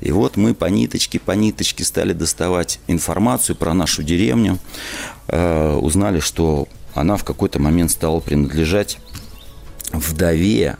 И 0.00 0.10
вот 0.10 0.36
мы 0.36 0.54
по 0.54 0.64
ниточке, 0.64 1.20
по 1.20 1.32
ниточке 1.32 1.84
стали 1.84 2.12
доставать 2.12 2.80
информацию 2.88 3.54
про 3.54 3.72
нашу 3.72 4.02
деревню. 4.02 4.58
Э, 5.28 5.74
узнали, 5.74 6.18
что 6.18 6.66
она 6.94 7.16
в 7.16 7.24
какой-то 7.24 7.60
момент 7.60 7.92
стала 7.92 8.18
принадлежать 8.18 8.98
вдове 9.92 10.76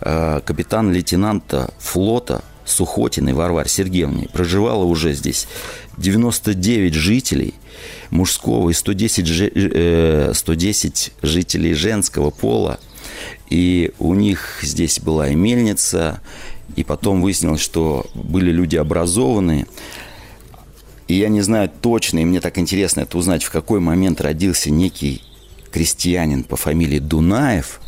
э, 0.00 0.40
капитан-лейтенанта 0.44 1.72
флота 1.78 2.42
Сухотиной 2.64 3.32
Варваре 3.32 3.68
Сергеевне 3.68 4.28
проживало 4.32 4.84
уже 4.84 5.12
здесь 5.12 5.48
99 5.96 6.94
жителей 6.94 7.54
мужского 8.10 8.70
и 8.70 8.72
110, 8.72 10.36
110 10.36 11.12
э, 11.22 11.26
жителей 11.26 11.74
женского 11.74 12.30
пола. 12.30 12.78
И 13.48 13.92
у 13.98 14.14
них 14.14 14.60
здесь 14.62 15.00
была 15.00 15.28
и 15.28 15.34
мельница, 15.34 16.20
и 16.76 16.84
потом 16.84 17.20
выяснилось, 17.20 17.60
что 17.60 18.06
были 18.14 18.52
люди 18.52 18.76
образованные. 18.76 19.66
И 21.08 21.14
я 21.14 21.28
не 21.28 21.40
знаю 21.40 21.70
точно, 21.80 22.20
и 22.20 22.24
мне 22.24 22.40
так 22.40 22.58
интересно 22.58 23.00
это 23.00 23.18
узнать, 23.18 23.42
в 23.42 23.50
какой 23.50 23.80
момент 23.80 24.20
родился 24.20 24.70
некий 24.70 25.22
крестьянин 25.72 26.44
по 26.44 26.56
фамилии 26.56 27.00
Дунаев, 27.00 27.80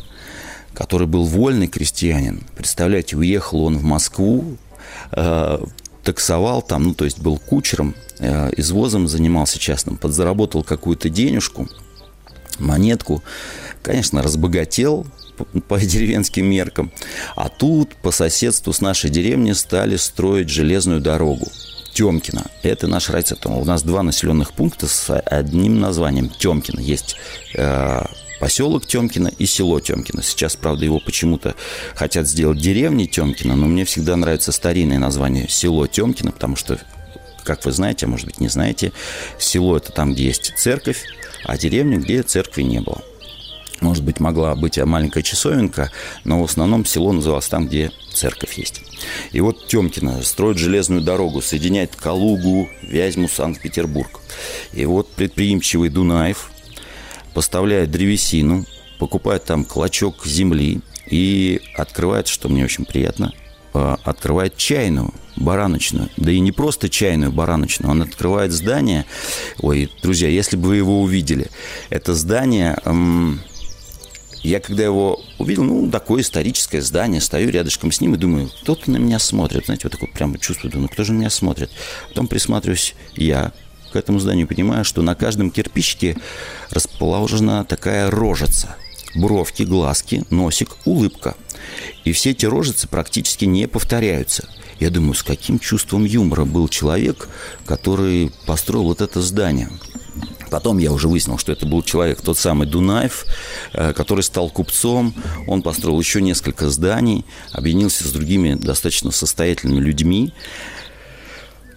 который 0.73 1.07
был 1.07 1.25
вольный 1.25 1.67
крестьянин. 1.67 2.43
Представляете, 2.55 3.17
уехал 3.17 3.63
он 3.63 3.77
в 3.77 3.83
Москву, 3.83 4.57
э, 5.11 5.59
таксовал 6.03 6.61
там, 6.61 6.83
ну, 6.83 6.93
то 6.93 7.05
есть 7.05 7.19
был 7.19 7.37
кучером, 7.37 7.95
э, 8.19 8.51
извозом 8.57 9.07
занимался 9.07 9.59
частным, 9.59 9.97
подзаработал 9.97 10.63
какую-то 10.63 11.09
денежку, 11.09 11.67
монетку, 12.59 13.23
конечно, 13.81 14.21
разбогател 14.21 15.05
по, 15.37 15.45
по 15.45 15.79
деревенским 15.79 16.45
меркам, 16.45 16.91
а 17.35 17.49
тут 17.49 17.95
по 17.95 18.11
соседству 18.11 18.73
с 18.73 18.81
нашей 18.81 19.09
деревней 19.09 19.53
стали 19.53 19.95
строить 19.95 20.49
железную 20.49 21.01
дорогу. 21.01 21.47
Темкина. 21.93 22.45
Это 22.63 22.87
наш 22.87 23.11
райцентр. 23.11 23.51
У 23.51 23.65
нас 23.65 23.83
два 23.83 24.01
населенных 24.01 24.53
пункта 24.53 24.87
с 24.87 25.15
одним 25.15 25.79
названием 25.79 26.27
Темкина. 26.27 26.79
Есть 26.79 27.15
э, 27.53 28.03
поселок 28.43 28.85
Темкино 28.85 29.29
и 29.29 29.45
село 29.45 29.79
Темкино. 29.79 30.21
Сейчас, 30.21 30.57
правда, 30.57 30.83
его 30.83 30.99
почему-то 30.99 31.55
хотят 31.95 32.27
сделать 32.27 32.59
деревней 32.59 33.07
Темкино, 33.07 33.55
но 33.55 33.67
мне 33.67 33.85
всегда 33.85 34.17
нравится 34.17 34.51
старинное 34.51 34.99
название 34.99 35.47
село 35.47 35.87
Темкино, 35.87 36.33
потому 36.33 36.57
что, 36.57 36.77
как 37.45 37.63
вы 37.63 37.71
знаете, 37.71 38.05
а 38.05 38.09
может 38.09 38.25
быть 38.25 38.41
не 38.41 38.49
знаете, 38.49 38.91
село 39.39 39.77
это 39.77 39.93
там, 39.93 40.13
где 40.13 40.25
есть 40.25 40.51
церковь, 40.57 41.05
а 41.45 41.57
деревня, 41.57 41.99
где 41.99 42.21
церкви 42.21 42.63
не 42.63 42.81
было. 42.81 43.01
Может 43.79 44.03
быть, 44.03 44.19
могла 44.19 44.55
быть 44.55 44.77
маленькая 44.77 45.23
часовенка, 45.23 45.89
но 46.25 46.41
в 46.41 46.43
основном 46.43 46.85
село 46.85 47.13
называлось 47.13 47.47
там, 47.47 47.67
где 47.67 47.91
церковь 48.13 48.57
есть. 48.57 48.81
И 49.31 49.39
вот 49.39 49.67
Темкино 49.67 50.21
строит 50.21 50.57
железную 50.57 51.01
дорогу, 51.01 51.41
соединяет 51.41 51.95
Калугу, 51.95 52.67
Вязьму, 52.81 53.29
Санкт-Петербург. 53.29 54.19
И 54.73 54.85
вот 54.85 55.09
предприимчивый 55.13 55.87
Дунаев 55.87 56.49
поставляет 57.33 57.91
древесину, 57.91 58.65
покупает 58.99 59.43
там 59.45 59.65
клочок 59.65 60.25
земли 60.25 60.81
и 61.07 61.61
открывает, 61.75 62.27
что 62.27 62.49
мне 62.49 62.63
очень 62.63 62.85
приятно, 62.85 63.33
а, 63.73 63.99
открывает 64.03 64.55
чайную, 64.55 65.13
бараночную. 65.35 66.09
Да 66.17 66.31
и 66.31 66.39
не 66.39 66.51
просто 66.51 66.89
чайную 66.89 67.31
бараночную, 67.31 67.91
он 67.91 68.01
открывает 68.01 68.51
здание. 68.51 69.05
Ой, 69.59 69.91
друзья, 70.01 70.29
если 70.29 70.57
бы 70.57 70.69
вы 70.69 70.75
его 70.77 71.01
увидели, 71.01 71.47
это 71.89 72.13
здание... 72.13 72.77
Я 74.43 74.59
когда 74.59 74.83
его 74.83 75.21
увидел, 75.39 75.63
ну, 75.63 75.89
такое 75.89 76.21
историческое 76.21 76.81
здание, 76.81 77.21
стою 77.21 77.49
рядышком 77.49 77.93
с 77.93 78.01
ним 78.01 78.15
и 78.15 78.17
думаю, 78.17 78.49
кто-то 78.61 78.91
на 78.91 78.97
меня 78.97 79.17
смотрит. 79.17 79.67
Знаете, 79.67 79.83
вот 79.85 79.93
такое 79.93 80.09
прямо 80.09 80.37
чувство, 80.37 80.69
думаю, 80.69 80.89
кто 80.89 81.05
же 81.05 81.13
на 81.13 81.19
меня 81.19 81.29
смотрит? 81.29 81.71
Потом 82.09 82.27
присматриваюсь 82.27 82.93
я, 83.15 83.53
к 83.93 83.95
этому 83.95 84.19
зданию, 84.19 84.47
понимаю, 84.47 84.83
что 84.83 85.03
на 85.03 85.13
каждом 85.13 85.51
кирпичике 85.51 86.17
расположена 86.71 87.63
такая 87.63 88.09
рожица. 88.09 88.75
Бровки, 89.13 89.61
глазки, 89.61 90.23
носик, 90.31 90.69
улыбка. 90.85 91.35
И 92.03 92.11
все 92.11 92.31
эти 92.31 92.47
рожицы 92.47 92.87
практически 92.87 93.45
не 93.45 93.67
повторяются. 93.67 94.49
Я 94.79 94.89
думаю, 94.89 95.13
с 95.13 95.21
каким 95.21 95.59
чувством 95.59 96.05
юмора 96.05 96.43
был 96.43 96.67
человек, 96.67 97.29
который 97.65 98.31
построил 98.47 98.85
вот 98.85 99.01
это 99.01 99.21
здание. 99.21 99.69
Потом 100.49 100.79
я 100.79 100.91
уже 100.91 101.07
выяснил, 101.07 101.37
что 101.37 101.51
это 101.51 101.67
был 101.67 101.83
человек, 101.83 102.21
тот 102.21 102.37
самый 102.37 102.67
Дунаев, 102.67 103.25
э, 103.73 103.93
который 103.93 104.23
стал 104.23 104.49
купцом. 104.49 105.13
Он 105.47 105.61
построил 105.61 105.99
еще 105.99 106.21
несколько 106.21 106.69
зданий, 106.69 107.25
объединился 107.51 108.07
с 108.07 108.11
другими 108.11 108.55
достаточно 108.55 109.11
состоятельными 109.11 109.79
людьми. 109.79 110.33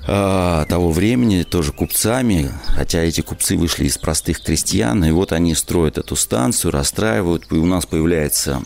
А, 0.08 0.64
того 0.66 0.92
времени, 0.92 1.42
тоже 1.42 1.72
купцами, 1.72 2.52
хотя 2.68 3.00
эти 3.00 3.22
купцы 3.22 3.56
вышли 3.56 3.86
из 3.86 3.98
простых 3.98 4.40
крестьян, 4.40 5.04
и 5.04 5.10
вот 5.10 5.32
они 5.32 5.54
строят 5.56 5.98
эту 5.98 6.14
станцию, 6.14 6.70
расстраивают, 6.70 7.46
и 7.50 7.56
у 7.56 7.66
нас 7.66 7.86
появляется 7.86 8.62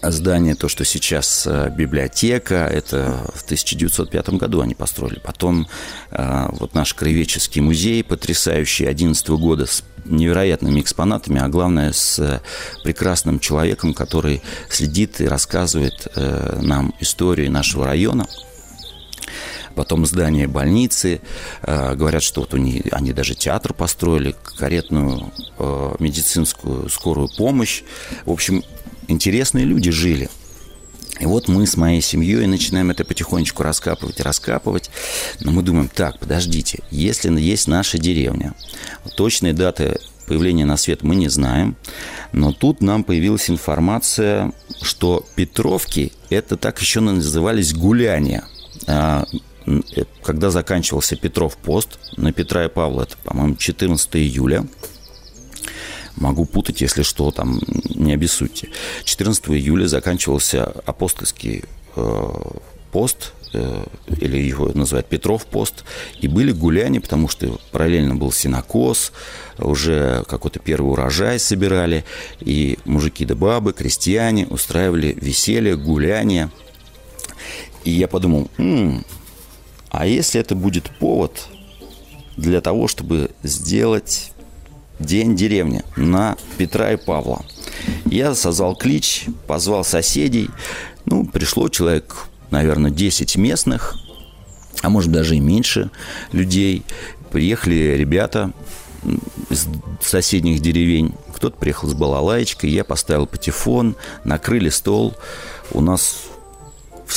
здание, 0.00 0.54
то, 0.54 0.68
что 0.68 0.84
сейчас 0.84 1.46
э, 1.46 1.70
библиотека, 1.76 2.66
это 2.72 3.30
в 3.34 3.44
1905 3.44 4.30
году 4.30 4.60
они 4.60 4.74
построили. 4.74 5.18
Потом 5.18 5.66
э, 6.12 6.48
вот 6.52 6.72
наш 6.72 6.94
краеведческий 6.94 7.60
музей, 7.60 8.02
потрясающий 8.02 8.86
11 8.86 9.28
года 9.30 9.66
с 9.66 9.82
невероятными 10.06 10.80
экспонатами, 10.80 11.40
а 11.40 11.48
главное 11.48 11.92
с 11.92 12.40
прекрасным 12.84 13.38
человеком, 13.38 13.92
который 13.92 14.40
следит 14.70 15.20
и 15.20 15.26
рассказывает 15.26 16.06
э, 16.14 16.60
нам 16.62 16.94
историю 17.00 17.50
нашего 17.50 17.84
района– 17.84 18.26
потом 19.78 20.06
здание 20.06 20.48
больницы. 20.48 21.20
Э, 21.62 21.94
говорят, 21.94 22.24
что 22.24 22.40
вот 22.40 22.52
они, 22.52 22.82
они 22.90 23.12
даже 23.12 23.36
театр 23.36 23.72
построили, 23.72 24.34
каретную 24.58 25.32
э, 25.56 25.94
медицинскую 26.00 26.88
скорую 26.88 27.28
помощь. 27.28 27.84
В 28.26 28.32
общем, 28.32 28.64
интересные 29.06 29.64
люди 29.64 29.92
жили. 29.92 30.30
И 31.20 31.26
вот 31.26 31.46
мы 31.46 31.64
с 31.64 31.76
моей 31.76 32.00
семьей 32.00 32.46
начинаем 32.46 32.90
это 32.90 33.04
потихонечку 33.04 33.62
раскапывать, 33.62 34.20
раскапывать. 34.20 34.90
Но 35.38 35.52
мы 35.52 35.62
думаем, 35.62 35.88
так, 35.88 36.18
подождите, 36.18 36.80
если 36.90 37.30
есть 37.40 37.68
наша 37.68 37.98
деревня, 37.98 38.54
точные 39.16 39.52
даты 39.52 40.00
появления 40.26 40.64
на 40.64 40.76
свет 40.76 41.04
мы 41.04 41.14
не 41.14 41.28
знаем, 41.28 41.76
но 42.32 42.52
тут 42.52 42.82
нам 42.82 43.04
появилась 43.04 43.48
информация, 43.48 44.52
что 44.82 45.24
Петровки– 45.36 46.10
это 46.30 46.56
так 46.56 46.80
еще 46.80 46.98
назывались 46.98 47.72
гуляния. 47.72 48.42
Э, 49.68 50.04
когда 50.22 50.50
заканчивался 50.50 51.16
Петров 51.16 51.56
пост, 51.56 51.98
на 52.16 52.32
Петра 52.32 52.64
и 52.64 52.68
Павла, 52.68 53.02
это, 53.02 53.16
по-моему, 53.24 53.56
14 53.56 54.16
июля, 54.16 54.66
могу 56.16 56.44
путать, 56.44 56.80
если 56.80 57.02
что, 57.02 57.30
там, 57.30 57.60
не 57.94 58.12
обессудьте. 58.12 58.68
14 59.04 59.48
июля 59.50 59.86
заканчивался 59.86 60.64
апостольский 60.84 61.64
э, 61.96 62.32
пост, 62.92 63.32
э, 63.52 63.84
или 64.20 64.38
его 64.38 64.70
называют 64.74 65.08
Петров 65.08 65.46
пост, 65.46 65.84
и 66.20 66.28
были 66.28 66.52
гуляния, 66.52 67.00
потому 67.00 67.28
что 67.28 67.60
параллельно 67.70 68.16
был 68.16 68.32
синокос, 68.32 69.12
уже 69.58 70.24
какой-то 70.28 70.58
первый 70.58 70.92
урожай 70.92 71.38
собирали, 71.38 72.04
и 72.40 72.78
мужики 72.84 73.24
да 73.24 73.34
бабы, 73.34 73.72
крестьяне 73.72 74.46
устраивали 74.46 75.16
веселье, 75.20 75.76
гуляния. 75.76 76.50
И 77.84 77.90
я 77.90 78.08
подумал, 78.08 78.50
м-м, 78.58 79.04
а 79.98 80.06
если 80.06 80.40
это 80.40 80.54
будет 80.54 80.90
повод 81.00 81.48
для 82.36 82.60
того, 82.60 82.86
чтобы 82.86 83.32
сделать 83.42 84.30
день 85.00 85.34
деревни 85.34 85.82
на 85.96 86.36
Петра 86.56 86.92
и 86.92 86.96
Павла. 86.96 87.44
Я 88.04 88.36
созвал 88.36 88.76
клич, 88.76 89.24
позвал 89.48 89.82
соседей. 89.82 90.50
Ну, 91.04 91.26
пришло 91.26 91.68
человек, 91.68 92.28
наверное, 92.52 92.92
10 92.92 93.34
местных, 93.38 93.96
а 94.82 94.88
может 94.88 95.10
даже 95.10 95.34
и 95.34 95.40
меньше 95.40 95.90
людей. 96.30 96.84
Приехали 97.32 97.96
ребята 97.98 98.52
из 99.50 99.66
соседних 100.00 100.60
деревень. 100.60 101.12
Кто-то 101.34 101.56
приехал 101.56 101.88
с 101.88 101.94
балалайчикой, 101.94 102.70
я 102.70 102.84
поставил 102.84 103.26
патефон, 103.26 103.96
накрыли 104.22 104.68
стол. 104.68 105.16
У 105.72 105.80
нас 105.80 106.22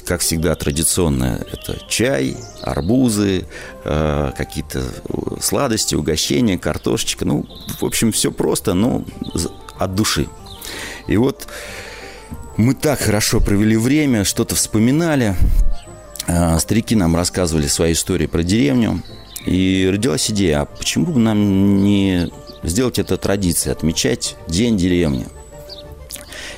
как 0.05 0.21
всегда, 0.21 0.55
традиционно 0.55 1.45
это 1.51 1.79
чай, 1.87 2.37
арбузы, 2.61 3.45
э, 3.83 4.31
какие-то 4.37 4.83
сладости, 5.41 5.95
угощения, 5.95 6.57
картошечка. 6.57 7.25
Ну, 7.25 7.45
в 7.79 7.83
общем, 7.83 8.11
все 8.11 8.31
просто, 8.31 8.73
но 8.73 9.03
от 9.77 9.95
души. 9.95 10.27
И 11.07 11.17
вот 11.17 11.47
мы 12.57 12.73
так 12.73 12.99
хорошо 12.99 13.39
провели 13.39 13.75
время, 13.75 14.23
что-то 14.23 14.55
вспоминали. 14.55 15.35
Э, 16.27 16.57
старики 16.59 16.95
нам 16.95 17.15
рассказывали 17.15 17.67
свои 17.67 17.93
истории 17.93 18.27
про 18.27 18.43
деревню. 18.43 19.01
И 19.45 19.89
родилась 19.91 20.29
идея, 20.29 20.61
а 20.61 20.65
почему 20.65 21.07
бы 21.07 21.19
нам 21.19 21.83
не 21.83 22.29
сделать 22.63 22.99
это 22.99 23.17
традицией, 23.17 23.73
отмечать 23.73 24.35
День 24.47 24.77
деревни? 24.77 25.25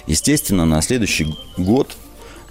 Естественно, 0.06 0.66
на 0.66 0.82
следующий 0.82 1.34
год 1.58 1.96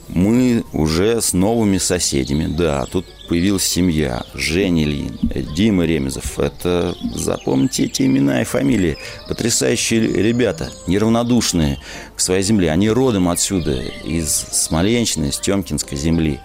мы 0.09 0.65
уже 0.73 1.21
с 1.21 1.33
новыми 1.33 1.79
соседями. 1.79 2.47
Да, 2.47 2.85
тут 2.87 3.07
появилась 3.29 3.65
семья. 3.65 4.25
Женя 4.35 4.85
Ильин, 4.85 5.19
Дима 5.55 5.85
Ремезов. 5.85 6.39
Это, 6.39 6.95
запомните 7.15 7.85
эти 7.85 8.03
имена 8.03 8.43
и 8.43 8.45
фамилии. 8.45 8.99
Потрясающие 9.29 10.01
ребята, 10.01 10.71
неравнодушные 10.87 11.79
к 12.17 12.21
своей 12.21 12.43
земле. 12.43 12.71
Они 12.71 12.91
родом 12.91 13.29
отсюда, 13.29 13.81
из 13.81 14.29
Смоленщины, 14.31 15.27
из 15.27 15.39
Темкинской 15.39 15.97
земли. 15.97 16.41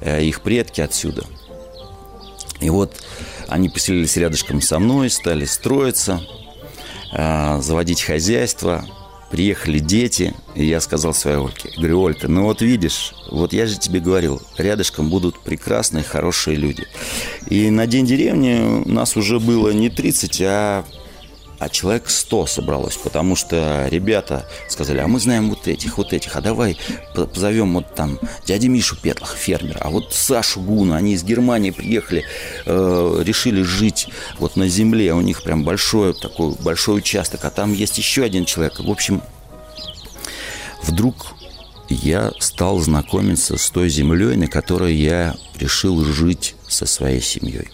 Э, 0.00 0.22
их 0.22 0.40
предки 0.40 0.80
отсюда. 0.80 1.24
И 2.60 2.70
вот 2.70 3.02
они 3.48 3.68
поселились 3.68 4.16
рядышком 4.16 4.60
со 4.60 4.78
мной, 4.78 5.10
стали 5.10 5.44
строиться, 5.44 6.20
э, 7.12 7.60
заводить 7.60 8.02
хозяйство– 8.02 8.84
приехали 9.32 9.78
дети, 9.78 10.34
и 10.54 10.66
я 10.66 10.78
сказал 10.80 11.14
своей 11.14 11.38
Ольке, 11.38 11.70
говорю, 11.78 12.02
Олька, 12.02 12.28
ну 12.28 12.44
вот 12.44 12.60
видишь, 12.60 13.14
вот 13.30 13.54
я 13.54 13.66
же 13.66 13.78
тебе 13.78 13.98
говорил, 13.98 14.42
рядышком 14.58 15.08
будут 15.08 15.40
прекрасные, 15.40 16.04
хорошие 16.04 16.54
люди. 16.54 16.86
И 17.48 17.70
на 17.70 17.86
День 17.86 18.04
деревни 18.04 18.82
у 18.84 18.88
нас 18.88 19.16
уже 19.16 19.40
было 19.40 19.70
не 19.70 19.88
30, 19.88 20.42
а 20.42 20.84
а 21.62 21.68
человек 21.68 22.10
100 22.10 22.46
собралось, 22.46 22.96
потому 22.96 23.36
что 23.36 23.86
ребята 23.88 24.48
сказали, 24.68 24.98
а 24.98 25.06
мы 25.06 25.20
знаем 25.20 25.48
вот 25.48 25.68
этих, 25.68 25.96
вот 25.96 26.12
этих, 26.12 26.34
а 26.34 26.40
давай 26.40 26.76
позовем 27.14 27.74
вот 27.74 27.94
там 27.94 28.18
дядя 28.44 28.68
Мишу 28.68 28.96
Петлах, 28.96 29.36
фермера, 29.36 29.78
а 29.80 29.90
вот 29.90 30.12
Сашу 30.12 30.60
Гуна, 30.60 30.96
они 30.96 31.12
из 31.14 31.22
Германии 31.22 31.70
приехали, 31.70 32.24
э, 32.66 33.22
решили 33.24 33.62
жить 33.62 34.08
вот 34.40 34.56
на 34.56 34.66
земле, 34.66 35.14
у 35.14 35.20
них 35.20 35.44
прям 35.44 35.62
большой 35.62 36.14
такой 36.14 36.56
большой 36.58 36.98
участок, 36.98 37.44
а 37.44 37.50
там 37.50 37.72
есть 37.72 37.96
еще 37.96 38.24
один 38.24 38.44
человек. 38.44 38.80
В 38.80 38.90
общем, 38.90 39.22
вдруг 40.82 41.34
я 41.88 42.32
стал 42.40 42.80
знакомиться 42.80 43.56
с 43.56 43.70
той 43.70 43.88
землей, 43.88 44.36
на 44.36 44.48
которой 44.48 44.96
я 44.96 45.36
решил 45.54 46.04
жить 46.04 46.56
со 46.66 46.86
своей 46.86 47.20
семьей. 47.20 47.68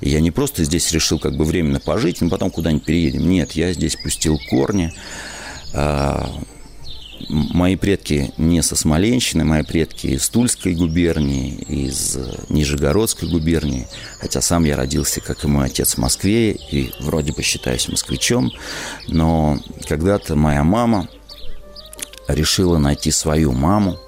Я 0.00 0.20
не 0.20 0.30
просто 0.30 0.64
здесь 0.64 0.90
решил 0.92 1.18
как 1.18 1.36
бы 1.36 1.44
временно 1.44 1.80
пожить, 1.80 2.20
но 2.20 2.30
потом 2.30 2.50
куда-нибудь 2.50 2.84
переедем. 2.84 3.28
Нет, 3.28 3.52
я 3.52 3.72
здесь 3.72 3.96
пустил 3.96 4.38
корни. 4.48 4.92
А, 5.74 6.30
мои 7.28 7.76
предки 7.76 8.32
не 8.38 8.62
со 8.62 8.76
Смоленщины, 8.76 9.44
мои 9.44 9.62
предки 9.62 10.08
из 10.08 10.28
Тульской 10.30 10.74
губернии, 10.74 11.54
из 11.68 12.18
Нижегородской 12.48 13.28
губернии. 13.28 13.86
Хотя 14.18 14.40
сам 14.40 14.64
я 14.64 14.76
родился, 14.76 15.20
как 15.20 15.44
и 15.44 15.48
мой 15.48 15.66
отец, 15.66 15.94
в 15.94 15.98
Москве, 15.98 16.52
и 16.52 16.92
вроде 17.00 17.32
бы 17.32 17.42
считаюсь 17.42 17.88
москвичом. 17.88 18.50
Но 19.08 19.58
когда-то 19.86 20.34
моя 20.34 20.64
мама 20.64 21.08
решила 22.26 22.78
найти 22.78 23.10
свою 23.10 23.52
маму. 23.52 23.98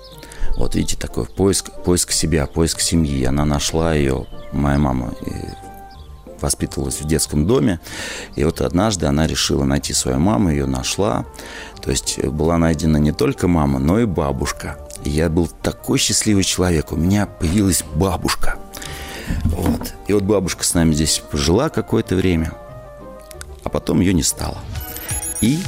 Вот 0.57 0.74
видите, 0.74 0.96
такой 0.96 1.26
поиск, 1.26 1.70
поиск 1.85 2.12
себя, 2.12 2.46
поиск 2.46 2.81
семьи. 2.81 3.24
Она 3.24 3.44
нашла 3.44 3.94
ее, 3.94 4.26
моя 4.52 4.78
мама, 4.78 5.14
воспитывалась 6.42 7.00
в 7.00 7.07
детском 7.07 7.46
доме. 7.46 7.81
И 8.35 8.44
вот 8.44 8.61
однажды 8.61 9.07
она 9.07 9.26
решила 9.26 9.64
найти 9.64 9.92
свою 9.92 10.18
маму, 10.18 10.50
ее 10.50 10.66
нашла. 10.66 11.24
То 11.81 11.90
есть 11.90 12.22
была 12.24 12.59
найдена 12.59 12.98
не 12.98 13.12
только 13.12 13.48
мама, 13.48 13.78
но 13.78 14.00
и 14.00 14.05
бабушка. 14.05 14.78
И 15.05 15.11
я 15.11 15.28
был 15.28 15.48
такой 15.62 15.98
счастливый 15.98 16.44
человек. 16.44 16.92
У 16.92 16.96
меня 16.96 17.26
появилась 17.26 17.85
бабушка. 17.94 18.59
Вот. 19.44 19.94
И 20.07 20.12
вот 20.12 20.24
бабушка 20.24 20.64
с 20.64 20.74
нами 20.74 20.92
здесь 20.94 21.22
пожила 21.31 21.68
какое-то 21.68 22.16
время, 22.16 22.52
а 23.64 23.68
потом 23.68 24.00
ее 24.00 24.12
не 24.12 24.22
стало. 24.22 24.59
И 25.40 25.59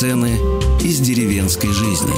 Сцены 0.00 0.39
из 0.90 0.98
деревенской 0.98 1.70
жизни. 1.70 2.12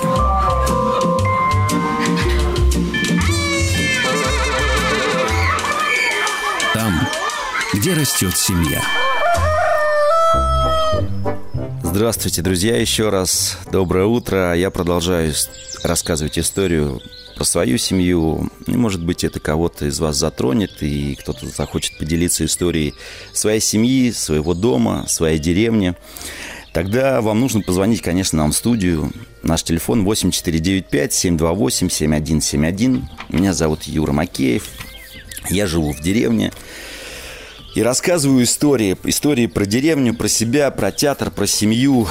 Там, 6.72 7.06
где 7.74 7.92
растет 7.92 8.34
семья. 8.34 8.82
Здравствуйте, 11.82 12.40
друзья, 12.40 12.80
еще 12.80 13.10
раз. 13.10 13.58
Доброе 13.70 14.06
утро. 14.06 14.56
Я 14.56 14.70
продолжаю 14.70 15.34
рассказывать 15.84 16.38
историю 16.38 17.02
про 17.36 17.44
свою 17.44 17.76
семью. 17.76 18.50
И, 18.66 18.70
может 18.70 19.04
быть, 19.04 19.22
это 19.22 19.38
кого-то 19.38 19.84
из 19.84 20.00
вас 20.00 20.16
затронет, 20.16 20.82
и 20.82 21.14
кто-то 21.16 21.46
захочет 21.46 21.98
поделиться 21.98 22.46
историей 22.46 22.94
своей 23.34 23.60
семьи, 23.60 24.12
своего 24.12 24.54
дома, 24.54 25.04
своей 25.08 25.38
деревни. 25.38 25.94
Тогда 26.72 27.20
вам 27.20 27.40
нужно 27.40 27.60
позвонить, 27.60 28.00
конечно, 28.00 28.38
нам 28.38 28.52
в 28.52 28.56
студию. 28.56 29.12
Наш 29.42 29.62
телефон 29.62 30.08
8495-728-7171. 30.08 33.02
Меня 33.28 33.52
зовут 33.52 33.82
Юра 33.82 34.12
Макеев. 34.12 34.64
Я 35.50 35.66
живу 35.66 35.92
в 35.92 36.00
деревне. 36.00 36.50
И 37.74 37.82
рассказываю 37.82 38.44
истории. 38.44 38.96
Истории 39.04 39.46
про 39.46 39.66
деревню, 39.66 40.14
про 40.14 40.28
себя, 40.28 40.70
про 40.70 40.92
театр, 40.92 41.30
про 41.30 41.46
семью. 41.46 42.06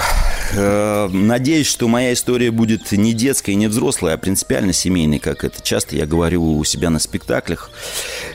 Э, 0.54 1.08
надеюсь, 1.12 1.68
что 1.68 1.88
моя 1.88 2.14
история 2.14 2.52
будет 2.52 2.92
не 2.92 3.14
детская 3.14 3.54
и 3.54 3.56
не 3.56 3.68
взрослая, 3.68 4.16
а 4.16 4.18
принципиально 4.18 4.74
семейной, 4.74 5.20
как 5.20 5.44
это 5.44 5.62
часто 5.62 5.96
я 5.96 6.06
говорю 6.06 6.58
у 6.58 6.64
себя 6.64 6.90
на 6.90 7.00
спектаклях. 7.00 7.72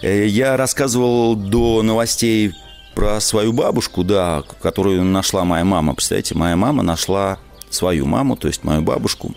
Э, 0.02 0.26
я 0.26 0.56
рассказывал 0.56 1.36
до 1.36 1.82
новостей 1.82 2.54
про 2.96 3.20
свою 3.20 3.52
бабушку, 3.52 4.02
да, 4.02 4.42
которую 4.62 5.04
нашла 5.04 5.44
моя 5.44 5.64
мама. 5.64 5.94
Представляете, 5.94 6.34
моя 6.34 6.56
мама 6.56 6.82
нашла 6.82 7.38
свою 7.68 8.06
маму, 8.06 8.36
то 8.36 8.48
есть 8.48 8.64
мою 8.64 8.80
бабушку. 8.80 9.34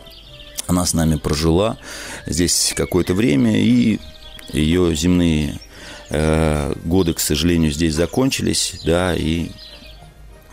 Она 0.66 0.86
с 0.86 0.94
нами 0.94 1.18
прожила 1.18 1.78
здесь 2.26 2.74
какое-то 2.76 3.14
время, 3.14 3.60
и 3.60 4.00
ее 4.54 4.96
земные 4.96 5.60
э, 6.10 6.74
годы, 6.86 7.14
к 7.14 7.20
сожалению, 7.20 7.72
здесь 7.72 7.96
закончились, 7.96 8.80
да, 8.86 9.14
и 9.14 9.50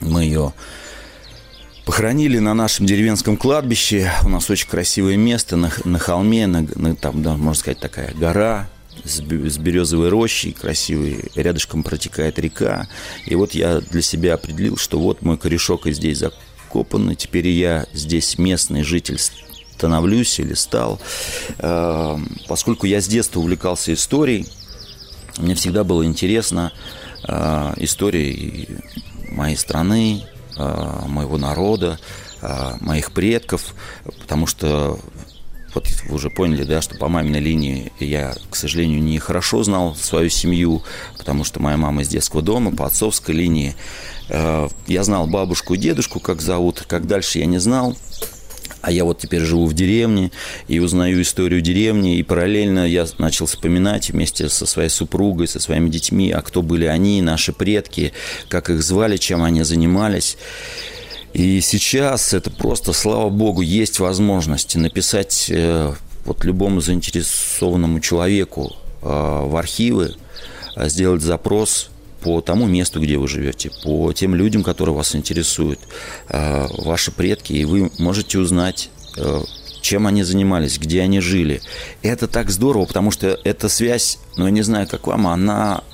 мы 0.01 0.25
ее 0.25 0.53
похоронили 1.85 2.38
на 2.38 2.55
нашем 2.55 2.87
деревенском 2.87 3.37
кладбище. 3.37 4.11
У 4.25 4.29
нас 4.29 4.51
очень 4.51 4.69
красивое 4.69 5.16
место 5.16 5.55
на, 5.55 5.71
на 5.85 6.01
холме, 6.01 6.49
на, 6.49 6.66
на, 6.75 6.97
там, 6.97 7.23
да, 7.23 7.37
можно 7.37 7.55
сказать, 7.61 7.79
такая 7.79 8.12
гора, 8.14 8.69
с, 9.07 9.21
березовой 9.59 10.09
рощей 10.09 10.53
красивой, 10.53 11.25
рядышком 11.35 11.83
протекает 11.83 12.38
река. 12.38 12.88
И 13.25 13.35
вот 13.35 13.53
я 13.53 13.81
для 13.81 14.03
себя 14.03 14.35
определил, 14.35 14.77
что 14.77 14.99
вот 14.99 15.23
мой 15.23 15.38
корешок 15.38 15.87
и 15.87 15.92
здесь 15.92 16.19
закопан, 16.19 17.11
и 17.11 17.16
теперь 17.16 17.49
я 17.49 17.87
здесь 17.92 18.38
местный 18.38 18.83
житель 18.83 19.19
становлюсь 19.19 20.38
или 20.40 20.55
стал. 20.55 21.01
Эм, 21.59 22.29
поскольку 22.49 22.87
я 22.87 23.01
с 23.01 23.07
детства 23.07 23.40
увлекался 23.40 23.92
историей, 23.95 24.47
мне 25.38 25.55
всегда 25.55 25.85
было 25.85 26.05
интересно 26.05 26.73
э, 27.29 27.75
история 27.77 28.66
моей 29.31 29.57
страны, 29.57 30.23
э, 30.57 31.03
моего 31.07 31.38
народа, 31.38 31.99
моих 32.81 33.12
предков, 33.12 33.75
потому 34.21 34.47
что 34.47 35.01
вот 35.77 35.89
вы 36.09 36.15
уже 36.15 36.31
поняли, 36.31 36.65
да, 36.65 36.81
что 36.81 36.97
по 36.97 37.09
маминой 37.09 37.41
линии 37.41 37.93
я, 38.01 38.35
к 38.51 38.57
сожалению, 38.57 39.03
не 39.03 39.19
хорошо 39.19 39.62
знал 39.62 39.95
свою 39.95 40.31
семью, 40.31 40.83
потому 41.19 41.45
что 41.45 41.61
моя 41.61 41.77
мама 41.77 42.01
из 42.03 42.09
детского 42.09 42.41
дома, 42.41 42.75
по 42.75 42.87
отцовской 42.87 43.35
линии. 43.35 43.77
Э, 44.31 44.69
я 44.87 45.05
знал 45.05 45.27
бабушку 45.27 45.75
и 45.75 45.79
дедушку, 45.79 46.19
как 46.19 46.41
зовут, 46.41 46.85
как 46.89 47.07
дальше 47.07 47.41
я 47.41 47.47
не 47.47 47.59
знал. 47.59 47.95
А 48.81 48.91
я 48.91 49.05
вот 49.05 49.19
теперь 49.19 49.43
живу 49.43 49.67
в 49.67 49.75
деревне 49.75 50.31
и 50.67 50.79
узнаю 50.79 51.21
историю 51.21 51.61
деревни, 51.61 52.17
и 52.19 52.23
параллельно 52.23 52.87
я 52.87 53.07
начал 53.19 53.45
вспоминать 53.47 54.11
вместе 54.11 54.49
со 54.49 54.65
своей 54.65 54.89
супругой, 54.89 55.49
со 55.49 55.61
своими 55.61 55.91
детьми, 55.91 56.31
а 56.31 56.41
кто 56.41 56.62
были 56.62 56.87
они, 56.87 57.21
наши 57.21 57.53
предки, 57.53 58.12
как 58.49 58.71
их 58.71 58.83
звали, 58.83 59.17
чем 59.19 59.43
они 59.43 59.62
занимались. 59.62 60.39
И 61.37 61.61
сейчас 61.61 62.33
это 62.33 62.51
просто, 62.51 62.94
слава 62.94 63.29
богу, 63.29 63.61
есть 63.61 63.99
возможность 63.99 64.75
написать 64.75 65.49
э, 65.51 65.92
вот 66.25 66.42
любому 66.44 66.81
заинтересованному 66.81 68.01
человеку 68.01 68.75
э, 69.03 69.07
в 69.07 69.55
архивы, 69.55 70.14
э, 70.77 70.88
сделать 70.88 71.20
запрос 71.20 71.90
по 72.22 72.40
тому 72.40 72.64
месту, 72.64 73.03
где 73.03 73.18
вы 73.18 73.29
живете, 73.29 73.70
по 73.85 74.14
тем 74.14 74.35
людям, 74.35 74.64
которые 74.64 74.94
вас 74.94 75.14
интересуют, 75.14 75.79
ваши 76.31 77.12
предки, 77.12 77.53
и 77.53 77.66
вы 77.66 77.90
можете 77.99 78.38
узнать, 78.38 78.88
чем 79.83 80.07
они 80.07 80.22
занимались, 80.22 80.79
где 80.79 81.03
они 81.03 81.20
жили. 81.20 81.61
Это 82.01 82.27
так 82.27 82.51
здорово, 82.51 82.87
потому 82.87 83.11
что 83.11 83.38
эта 83.44 83.68
связь, 83.68 84.18
ну, 84.38 84.46
я 84.46 84.51
не 84.51 84.62
знаю, 84.62 84.88
как 84.88 85.07
вам, 85.07 85.27
она 85.27 85.85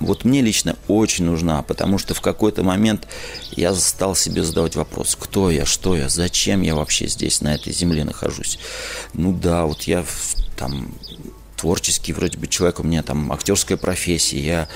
вот 0.00 0.24
мне 0.24 0.42
лично 0.42 0.76
очень 0.88 1.24
нужна, 1.24 1.62
потому 1.62 1.98
что 1.98 2.14
в 2.14 2.20
какой-то 2.20 2.62
момент 2.62 3.06
я 3.52 3.74
стал 3.74 4.14
себе 4.14 4.42
задавать 4.42 4.76
вопрос, 4.76 5.16
кто 5.18 5.50
я, 5.50 5.64
что 5.64 5.96
я, 5.96 6.08
зачем 6.08 6.62
я 6.62 6.74
вообще 6.74 7.06
здесь, 7.06 7.40
на 7.40 7.54
этой 7.54 7.72
земле 7.72 8.04
нахожусь. 8.04 8.58
Ну 9.12 9.32
да, 9.32 9.64
вот 9.66 9.82
я 9.82 10.04
там 10.56 10.94
творческий 11.56 12.12
вроде 12.12 12.38
бы 12.38 12.46
человек, 12.46 12.80
у 12.80 12.82
меня 12.82 13.02
там 13.02 13.32
актерская 13.32 13.78
профессия, 13.78 14.40
я 14.40 14.68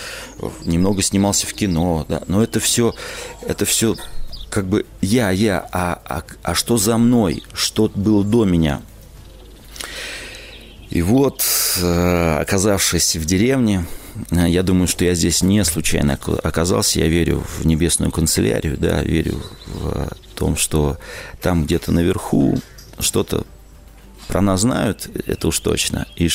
немного 0.64 1.02
снимался 1.02 1.46
в 1.46 1.52
кино, 1.52 2.07
да, 2.09 2.22
но 2.28 2.42
это 2.42 2.61
все, 2.61 2.94
это 3.46 3.64
все 3.66 3.96
как 4.50 4.66
бы 4.66 4.87
я, 5.00 5.31
я, 5.31 5.68
а, 5.72 6.00
а, 6.04 6.22
а 6.42 6.54
что 6.54 6.78
за 6.78 6.96
мной, 6.96 7.42
что 7.52 7.90
было 7.94 8.24
до 8.24 8.44
меня. 8.44 8.81
И 10.90 11.02
вот, 11.02 11.44
э, 11.76 12.38
оказавшись 12.40 13.16
в 13.16 13.26
деревне, 13.26 13.85
я 14.31 14.62
думаю, 14.62 14.88
что 14.88 15.04
я 15.04 15.14
здесь 15.14 15.42
не 15.42 15.64
случайно 15.64 16.18
оказался. 16.42 17.00
Я 17.00 17.09
верю 17.09 17.44
в 17.59 17.66
небесную 17.66 18.11
канцелярию, 18.11 18.76
да, 18.78 19.02
верю 19.02 19.42
в 19.66 20.09
том, 20.35 20.57
что 20.57 20.98
там 21.40 21.64
где-то 21.64 21.92
наверху 21.92 22.59
что-то 22.98 23.44
про 24.28 24.40
нас 24.40 24.61
знают, 24.61 25.09
это 25.26 25.48
уж 25.48 25.59
точно. 25.61 26.07
И 26.16 26.28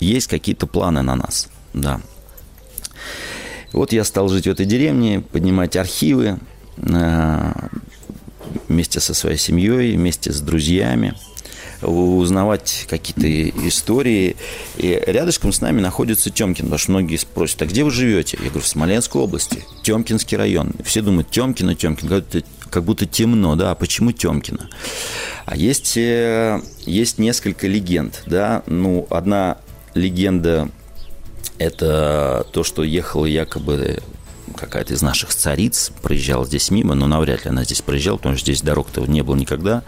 есть 0.00 0.26
какие-то 0.26 0.66
планы 0.66 1.02
на 1.02 1.14
нас, 1.14 1.48
да. 1.72 2.00
Вот 3.72 3.92
я 3.92 4.04
стал 4.04 4.28
жить 4.28 4.46
в 4.46 4.50
этой 4.50 4.66
деревне, 4.66 5.20
поднимать 5.20 5.76
архивы 5.76 6.38
э, 6.78 7.52
вместе 8.68 9.00
со 9.00 9.14
своей 9.14 9.38
семьей, 9.38 9.96
вместе 9.96 10.32
с 10.32 10.40
друзьями, 10.40 11.14
узнавать 11.82 12.86
какие-то 12.88 13.68
истории. 13.68 14.36
И 14.76 15.02
рядышком 15.06 15.52
с 15.52 15.60
нами 15.60 15.80
находится 15.80 16.30
Темкин, 16.30 16.66
потому 16.66 16.78
что 16.78 16.90
многие 16.92 17.16
спросят, 17.16 17.62
а 17.62 17.66
где 17.66 17.84
вы 17.84 17.90
живете? 17.90 18.38
Я 18.40 18.50
говорю, 18.50 18.64
в 18.64 18.68
Смоленской 18.68 19.20
области, 19.20 19.64
Темкинский 19.82 20.36
район. 20.36 20.72
Все 20.84 21.02
думают, 21.02 21.30
Темкино, 21.30 21.74
Темкин, 21.74 22.24
как 22.70 22.84
будто 22.84 23.06
темно, 23.06 23.56
да, 23.56 23.70
а 23.72 23.74
почему 23.74 24.12
Темкино? 24.12 24.68
А 25.44 25.56
есть, 25.56 25.96
э, 25.96 26.60
есть 26.84 27.18
несколько 27.18 27.66
легенд, 27.66 28.22
да, 28.26 28.62
ну, 28.66 29.06
одна 29.10 29.58
легенда– 29.94 30.68
это 31.58 32.46
то, 32.52 32.64
что 32.64 32.82
ехала 32.82 33.26
якобы 33.26 34.02
какая-то 34.56 34.94
из 34.94 35.02
наших 35.02 35.34
цариц 35.34 35.90
проезжала 36.02 36.44
здесь 36.46 36.70
мимо, 36.70 36.94
но 36.94 37.06
навряд 37.06 37.44
ли 37.44 37.50
она 37.50 37.64
здесь 37.64 37.82
проезжала, 37.82 38.16
потому 38.16 38.36
что 38.36 38.44
здесь 38.44 38.62
дорог-то 38.62 39.02
не 39.06 39.22
было 39.22 39.36
никогда. 39.36 39.82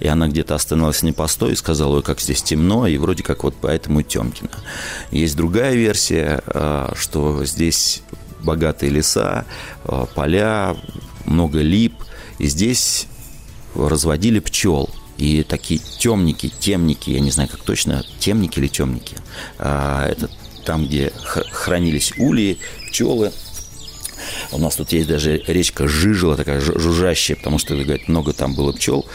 И 0.00 0.06
она 0.06 0.28
где-то 0.28 0.54
остановилась 0.54 1.02
не 1.02 1.12
постой 1.12 1.52
и 1.52 1.56
сказала, 1.56 1.96
ой, 1.96 2.02
как 2.02 2.20
здесь 2.20 2.42
темно, 2.42 2.86
и 2.86 2.96
вроде 2.96 3.22
как 3.22 3.44
вот 3.44 3.54
поэтому 3.60 4.02
Темкина. 4.02 4.50
Есть 5.10 5.36
другая 5.36 5.74
версия, 5.74 6.42
а, 6.46 6.92
что 6.96 7.44
здесь 7.44 8.02
богатые 8.42 8.90
леса, 8.90 9.44
а, 9.84 10.06
поля, 10.06 10.76
много 11.24 11.60
лип, 11.60 11.94
и 12.38 12.46
здесь 12.46 13.06
разводили 13.74 14.40
пчел– 14.40 14.88
и 15.16 15.44
такие 15.44 15.80
темники, 15.98 16.48
темники, 16.48 17.10
я 17.10 17.20
не 17.20 17.30
знаю, 17.30 17.48
как 17.48 17.60
точно, 17.60 18.04
темники 18.18 18.58
или 18.58 18.66
темники, 18.66 19.16
а, 19.58 20.08
это 20.08 20.28
там, 20.64 20.86
где 20.86 21.12
хранились 21.52 22.12
ульи, 22.18 22.58
пчелы. 22.88 23.32
У 24.52 24.58
нас 24.58 24.76
тут 24.76 24.92
есть 24.92 25.08
даже 25.08 25.42
речка 25.46 25.88
Жижела, 25.88 26.36
такая 26.36 26.60
жужжащая, 26.60 27.36
потому 27.36 27.58
что, 27.58 27.74
говорят, 27.76 28.08
много 28.08 28.32
там 28.32 28.54
было 28.54 28.72
пчел. 28.72 29.06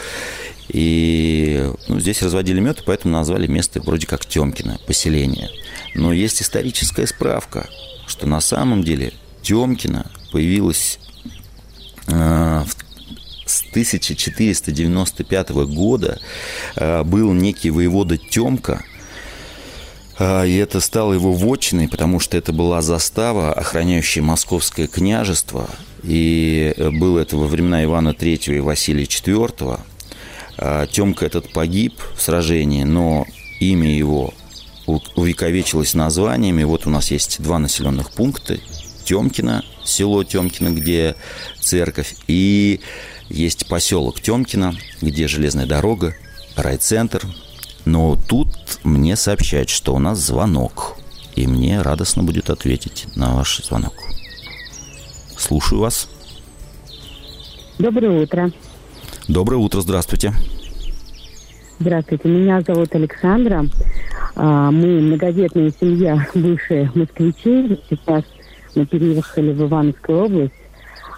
И 0.68 1.68
ну, 1.88 1.98
здесь 1.98 2.22
разводили 2.22 2.60
мед, 2.60 2.82
поэтому 2.86 3.14
назвали 3.14 3.46
место 3.46 3.80
вроде 3.80 4.06
как 4.06 4.24
Темкино, 4.24 4.78
поселение. 4.86 5.50
Но 5.94 6.12
есть 6.12 6.42
историческая 6.42 7.06
справка, 7.06 7.68
что 8.06 8.26
на 8.26 8.40
самом 8.40 8.84
деле 8.84 9.12
Темкино 9.42 10.10
появилось 10.32 11.00
э, 12.06 12.64
с 13.46 13.62
1495 13.70 15.50
года 15.50 16.20
э, 16.76 17.02
был 17.02 17.32
некий 17.32 17.70
воевода 17.70 18.16
Темка, 18.16 18.84
и 20.20 20.56
это 20.56 20.80
стало 20.80 21.14
его 21.14 21.32
вотчиной, 21.32 21.88
потому 21.88 22.20
что 22.20 22.36
это 22.36 22.52
была 22.52 22.82
застава, 22.82 23.52
охраняющая 23.54 24.22
московское 24.22 24.86
княжество. 24.86 25.68
И 26.02 26.74
было 26.78 27.20
это 27.20 27.36
во 27.36 27.46
времена 27.46 27.82
Ивана 27.84 28.10
III 28.10 28.56
и 28.56 28.60
Василия 28.60 29.04
IV. 29.04 29.80
Э, 30.58 30.86
Темка 30.90 31.26
этот 31.26 31.52
погиб 31.52 31.94
в 32.14 32.20
сражении, 32.20 32.84
но 32.84 33.26
имя 33.60 33.94
его 33.94 34.34
увековечилось 34.86 35.94
названиями. 35.94 36.64
Вот 36.64 36.86
у 36.86 36.90
нас 36.90 37.10
есть 37.10 37.40
два 37.42 37.58
населенных 37.58 38.10
пункта. 38.10 38.58
Темкино, 39.04 39.64
село 39.84 40.22
Темкино, 40.22 40.70
где 40.70 41.16
церковь, 41.60 42.14
и 42.28 42.80
есть 43.28 43.66
поселок 43.66 44.20
Темкино, 44.20 44.74
где 45.00 45.28
железная 45.28 45.66
дорога, 45.66 46.14
райцентр. 46.56 47.26
Но 47.84 48.16
тут 48.28 48.48
мне 48.84 49.16
сообщают, 49.16 49.68
что 49.68 49.94
у 49.94 49.98
нас 49.98 50.18
звонок. 50.18 50.96
И 51.34 51.46
мне 51.46 51.80
радостно 51.80 52.22
будет 52.22 52.50
ответить 52.50 53.06
на 53.16 53.34
ваш 53.34 53.62
звонок. 53.64 53.94
Слушаю 55.36 55.80
вас. 55.80 56.08
Доброе 57.78 58.22
утро. 58.22 58.50
Доброе 59.28 59.56
утро, 59.56 59.80
здравствуйте. 59.80 60.34
Здравствуйте, 61.78 62.28
меня 62.28 62.60
зовут 62.60 62.94
Александра. 62.94 63.64
А, 64.34 64.70
мы 64.70 65.00
многодетная 65.00 65.72
семья, 65.80 66.26
бывшие 66.34 66.90
москвичи. 66.94 67.80
Сейчас 67.88 68.24
мы 68.74 68.84
переехали 68.84 69.52
в 69.52 69.62
Ивановскую 69.62 70.24
область. 70.24 70.52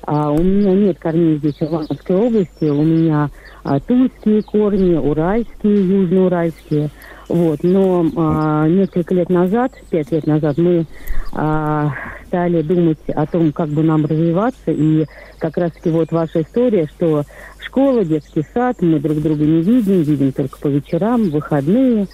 А, 0.05 0.31
у 0.31 0.43
меня 0.43 0.73
нет 0.73 0.99
корней 0.99 1.39
здесь 1.39 1.57
в 1.57 1.63
Ивановской 1.63 2.17
области, 2.17 2.65
у 2.65 2.83
меня 2.83 3.31
а, 3.65 3.81
тульские 3.81 4.43
корни, 4.43 4.95
уральские, 4.95 6.03
южноуральские. 6.03 6.91
Вот. 7.29 7.61
Но 7.63 8.05
а, 8.17 8.67
несколько 8.69 9.15
лет 9.15 9.31
назад, 9.31 9.73
пять 9.91 10.11
лет 10.11 10.27
назад, 10.27 10.59
мы 10.59 10.87
а, 11.33 11.91
стали 12.27 12.63
думать 12.63 12.99
о 13.09 13.27
том, 13.27 13.53
как 13.53 13.69
бы 13.69 13.83
нам 13.83 14.05
развиваться. 14.05 14.71
И 14.71 15.07
как 15.39 15.57
раз-таки 15.57 15.91
вот 15.91 16.11
ваша 16.13 16.43
история, 16.43 16.87
что 16.97 17.25
школа, 17.59 18.05
детский 18.05 18.45
сад, 18.53 18.77
мы 18.81 18.99
друг 19.01 19.21
друга 19.21 19.45
не 19.45 19.63
видим, 19.63 20.03
видим 20.03 20.33
только 20.33 20.59
по 20.59 20.69
вечерам, 20.69 21.31
выходные. 21.31 22.07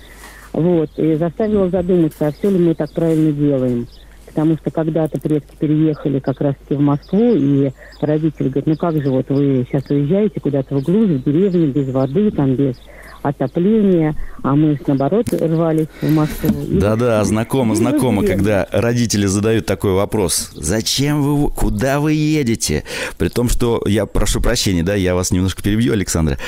Вот. 0.52 0.90
И 0.96 1.14
заставила 1.14 1.68
задуматься, 1.68 2.28
а 2.28 2.32
все 2.32 2.50
ли 2.50 2.58
мы 2.58 2.74
так 2.74 2.92
правильно 2.92 3.32
делаем 3.32 3.86
потому 4.28 4.56
что 4.56 4.70
когда-то 4.70 5.20
предки 5.20 5.54
переехали 5.58 6.20
как 6.20 6.40
раз-таки 6.40 6.74
в 6.74 6.80
Москву, 6.80 7.34
и 7.34 7.70
родители 8.00 8.48
говорят, 8.48 8.66
ну 8.66 8.76
как 8.76 9.02
же 9.02 9.10
вот 9.10 9.26
вы 9.28 9.66
сейчас 9.68 9.88
уезжаете 9.90 10.40
куда-то 10.40 10.76
в 10.76 10.82
глушь, 10.82 11.08
в 11.08 11.24
деревню, 11.24 11.72
без 11.72 11.88
воды, 11.90 12.30
там 12.30 12.54
без 12.54 12.76
отопления, 13.22 14.14
а 14.42 14.54
мы, 14.54 14.78
наоборот, 14.86 15.26
рвались 15.32 15.88
в 16.00 16.10
Москву. 16.10 16.50
Да-да, 16.68 17.24
знакомо, 17.24 17.74
знакомо, 17.74 18.24
когда 18.24 18.66
родители 18.70 19.26
задают 19.26 19.66
такой 19.66 19.92
вопрос. 19.92 20.52
Зачем 20.54 21.22
вы, 21.22 21.50
куда 21.50 21.98
вы 22.00 22.12
едете? 22.12 22.84
При 23.16 23.28
том, 23.28 23.48
что, 23.48 23.82
я 23.86 24.06
прошу 24.06 24.40
прощения, 24.40 24.84
да, 24.84 24.94
я 24.94 25.14
вас 25.14 25.32
немножко 25.32 25.62
перебью, 25.62 25.92
Александра. 25.92 26.38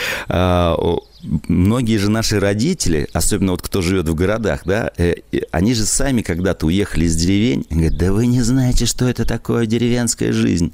Многие 1.23 1.99
же 1.99 2.11
наши 2.11 2.41
родители, 2.41 3.09
особенно 3.13 3.53
вот 3.53 3.63
кто 3.63 3.83
живет 3.83 4.09
в 4.09 4.15
городах, 4.15 4.63
да, 4.65 4.91
э, 4.97 5.15
они 5.51 5.75
же 5.75 5.85
сами 5.85 6.23
когда-то 6.23 6.67
уехали 6.67 7.05
из 7.05 7.17
деревень, 7.17 7.67
говорят, 7.69 7.97
да 7.97 8.13
вы 8.13 8.27
не 8.27 8.41
знаете, 8.41 8.87
что 8.87 9.09
это 9.09 9.25
такое 9.25 9.67
деревенская 9.67 10.33
жизнь. 10.33 10.73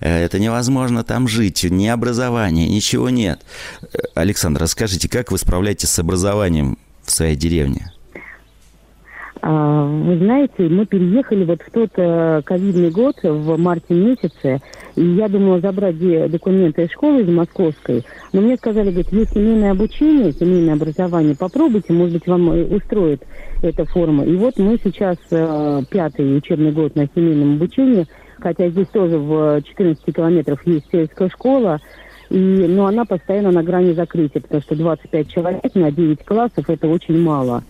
Э, 0.00 0.24
это 0.24 0.38
невозможно 0.38 1.04
там 1.04 1.28
жить, 1.28 1.64
ни 1.64 1.86
образования, 1.86 2.68
ничего 2.68 3.10
нет. 3.10 3.40
Э, 3.82 3.98
Александр, 4.14 4.62
расскажите, 4.62 5.08
как 5.08 5.30
вы 5.30 5.38
справляетесь 5.38 5.90
с 5.90 5.98
образованием 5.98 6.78
в 7.04 7.10
своей 7.10 7.36
деревне? 7.36 7.92
А, 9.44 9.84
вы 9.84 10.18
знаете, 10.18 10.68
мы 10.68 10.86
переехали 10.86 11.44
вот 11.44 11.60
в 11.62 11.70
тот 11.72 11.90
э, 11.96 12.42
ковидный 12.44 12.92
год, 12.92 13.16
в 13.24 13.58
марте 13.58 13.92
месяце, 13.92 14.60
и 14.94 15.04
я 15.04 15.28
думала 15.28 15.58
забрать 15.58 15.98
документы 16.30 16.84
из 16.84 16.92
школы, 16.92 17.22
из 17.22 17.28
московской, 17.28 18.04
но 18.32 18.40
мне 18.40 18.56
сказали, 18.56 18.90
говорит, 18.90 19.12
есть 19.12 19.32
семейное 19.32 19.72
обучение, 19.72 20.32
семейное 20.32 20.74
образование, 20.74 21.34
попробуйте, 21.36 21.92
может 21.92 22.14
быть, 22.14 22.26
вам 22.28 22.50
устроит 22.72 23.24
эта 23.62 23.84
форма. 23.84 24.24
И 24.24 24.36
вот 24.36 24.58
мы 24.58 24.78
сейчас 24.80 25.16
э, 25.32 25.80
пятый 25.90 26.36
учебный 26.36 26.70
год 26.70 26.94
на 26.94 27.08
семейном 27.12 27.56
обучении, 27.56 28.06
хотя 28.38 28.68
здесь 28.68 28.86
тоже 28.92 29.18
в 29.18 29.60
14 29.60 30.04
километрах 30.14 30.64
есть 30.68 30.86
сельская 30.92 31.28
школа, 31.28 31.80
и, 32.30 32.38
но 32.38 32.86
она 32.86 33.04
постоянно 33.04 33.50
на 33.50 33.64
грани 33.64 33.92
закрытия, 33.92 34.40
потому 34.40 34.62
что 34.62 34.76
25 34.76 35.28
человек 35.28 35.74
на 35.74 35.90
9 35.90 36.24
классов– 36.24 36.66
это 36.70 36.86
очень 36.86 37.20
мало. 37.20 37.64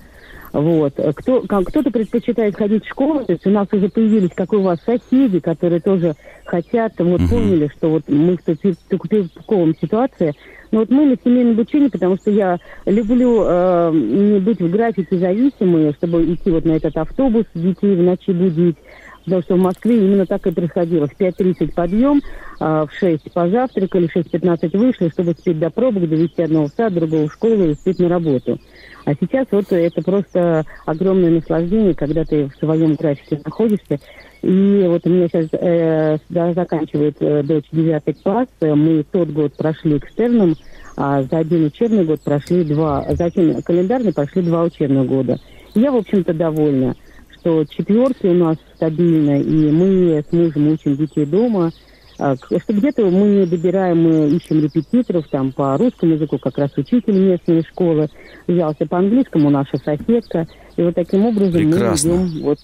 Вот. 0.53 0.95
Кто, 1.17 1.41
кто-то 1.43 1.91
предпочитает 1.91 2.57
ходить 2.57 2.85
в 2.85 2.89
школу, 2.89 3.25
то 3.25 3.33
есть 3.33 3.47
у 3.47 3.51
нас 3.51 3.67
уже 3.73 3.89
появились, 3.89 4.31
как 4.35 4.53
у 4.53 4.61
вас, 4.61 4.79
соседи, 4.85 5.41
которые 5.41 5.81
тоже 5.81 6.15
хотят, 6.45 6.93
вот 6.99 7.21
uh 7.21 7.29
поняли, 7.29 7.71
что 7.77 7.89
вот 7.89 8.03
мы 8.09 8.37
в 8.37 8.77
тупиковом 8.89 9.75
ситуации. 9.81 10.35
Но 10.71 10.81
вот 10.81 10.91
мы 10.91 11.07
на 11.07 11.17
семейном 11.23 11.53
обучении, 11.53 11.89
потому 11.89 12.17
что 12.17 12.31
я 12.31 12.59
люблю 12.87 13.43
э, 13.45 13.91
не 13.93 14.41
быть 14.41 14.61
в 14.61 14.71
графике 14.71 15.19
зависимой, 15.19 15.93
чтобы 15.95 16.25
идти 16.33 16.51
вот 16.51 16.65
на 16.65 16.73
этот 16.73 16.97
автобус, 16.97 17.45
детей 17.55 17.95
в 17.95 18.03
ночи 18.03 18.31
будить, 18.31 18.77
Потому 19.25 19.43
что 19.43 19.55
в 19.55 19.61
Москве 19.61 19.99
именно 19.99 20.27
так 20.27 20.47
и 20.47 20.51
происходило. 20.51 21.07
В 21.07 21.19
5.30 21.19 21.75
подъем, 21.75 22.21
а 22.61 22.87
в 22.87 22.93
6 22.93 23.33
позавтракали, 23.33 24.07
в 24.07 24.17
6.15 24.17 24.77
вышли, 24.77 25.09
чтобы 25.11 25.33
успеть 25.33 25.59
до 25.59 25.71
пробок, 25.71 26.09
довести 26.09 26.43
одного 26.43 26.67
в 26.67 26.71
сад, 26.71 26.95
другого 26.95 27.29
в 27.29 27.33
школу 27.33 27.65
и 27.65 27.71
успеть 27.71 27.99
на 27.99 28.09
работу. 28.09 28.59
А 29.05 29.15
сейчас 29.15 29.47
вот 29.51 29.73
это 29.73 30.03
просто 30.03 30.65
огромное 30.87 31.31
наслаждение, 31.31 31.95
когда 31.95 32.25
ты 32.25 32.47
в 32.47 32.55
своем 32.57 32.95
графике 32.95 33.41
находишься. 33.45 33.99
И 34.43 34.85
вот 34.89 35.07
у 35.07 35.11
меня 35.11 35.29
сейчас 35.29 35.49
э, 35.53 36.19
заканчивает 36.29 37.17
э, 37.21 37.43
дочь 37.43 37.67
9 37.73 38.23
класс. 38.23 38.49
Мы 38.61 39.05
тот 39.05 39.31
год 39.31 39.57
прошли 39.57 39.99
экстерном, 39.99 40.55
а 40.97 41.23
за 41.23 41.39
один 41.39 41.67
учебный 41.67 42.05
год 42.05 42.21
прошли 42.23 42.65
два, 42.65 43.07
за 43.11 43.27
один 43.27 43.63
календарный 43.63 44.13
прошли 44.13 44.43
два 44.43 44.65
учебных 44.65 45.07
года. 45.07 45.39
Я, 45.75 45.91
в 45.93 45.97
общем-то, 45.97 46.35
довольна 46.35 46.95
что 47.43 47.65
четверки 47.65 48.27
у 48.27 48.35
нас 48.35 48.57
стабильно, 48.77 49.41
и 49.41 49.71
мы 49.73 50.23
с 50.23 50.33
мужем 50.33 50.69
учим 50.69 50.97
детей 50.97 51.27
дома. 51.27 51.73
А, 52.19 52.37
что 52.37 52.73
где-то 52.73 53.05
мы 53.07 53.41
не 53.41 53.47
добираем, 53.47 54.03
мы 54.03 54.29
ищем 54.29 54.63
репетиторов 54.63 55.27
там 55.29 55.51
по 55.51 55.77
русскому 55.77 56.13
языку, 56.13 56.39
как 56.39 56.57
раз 56.57 56.71
учитель 56.77 57.19
местной 57.19 57.65
школы 57.65 58.09
взялся 58.47 58.87
по 58.87 58.99
английскому, 58.99 59.51
наша 59.51 59.77
соседка. 59.79 60.47
И 60.77 60.83
вот 60.83 60.95
таким 60.95 61.27
образом 61.27 61.53
Прекрасно. 61.53 62.13
мы 62.13 62.29
идем 62.29 62.43
вот 62.45 62.59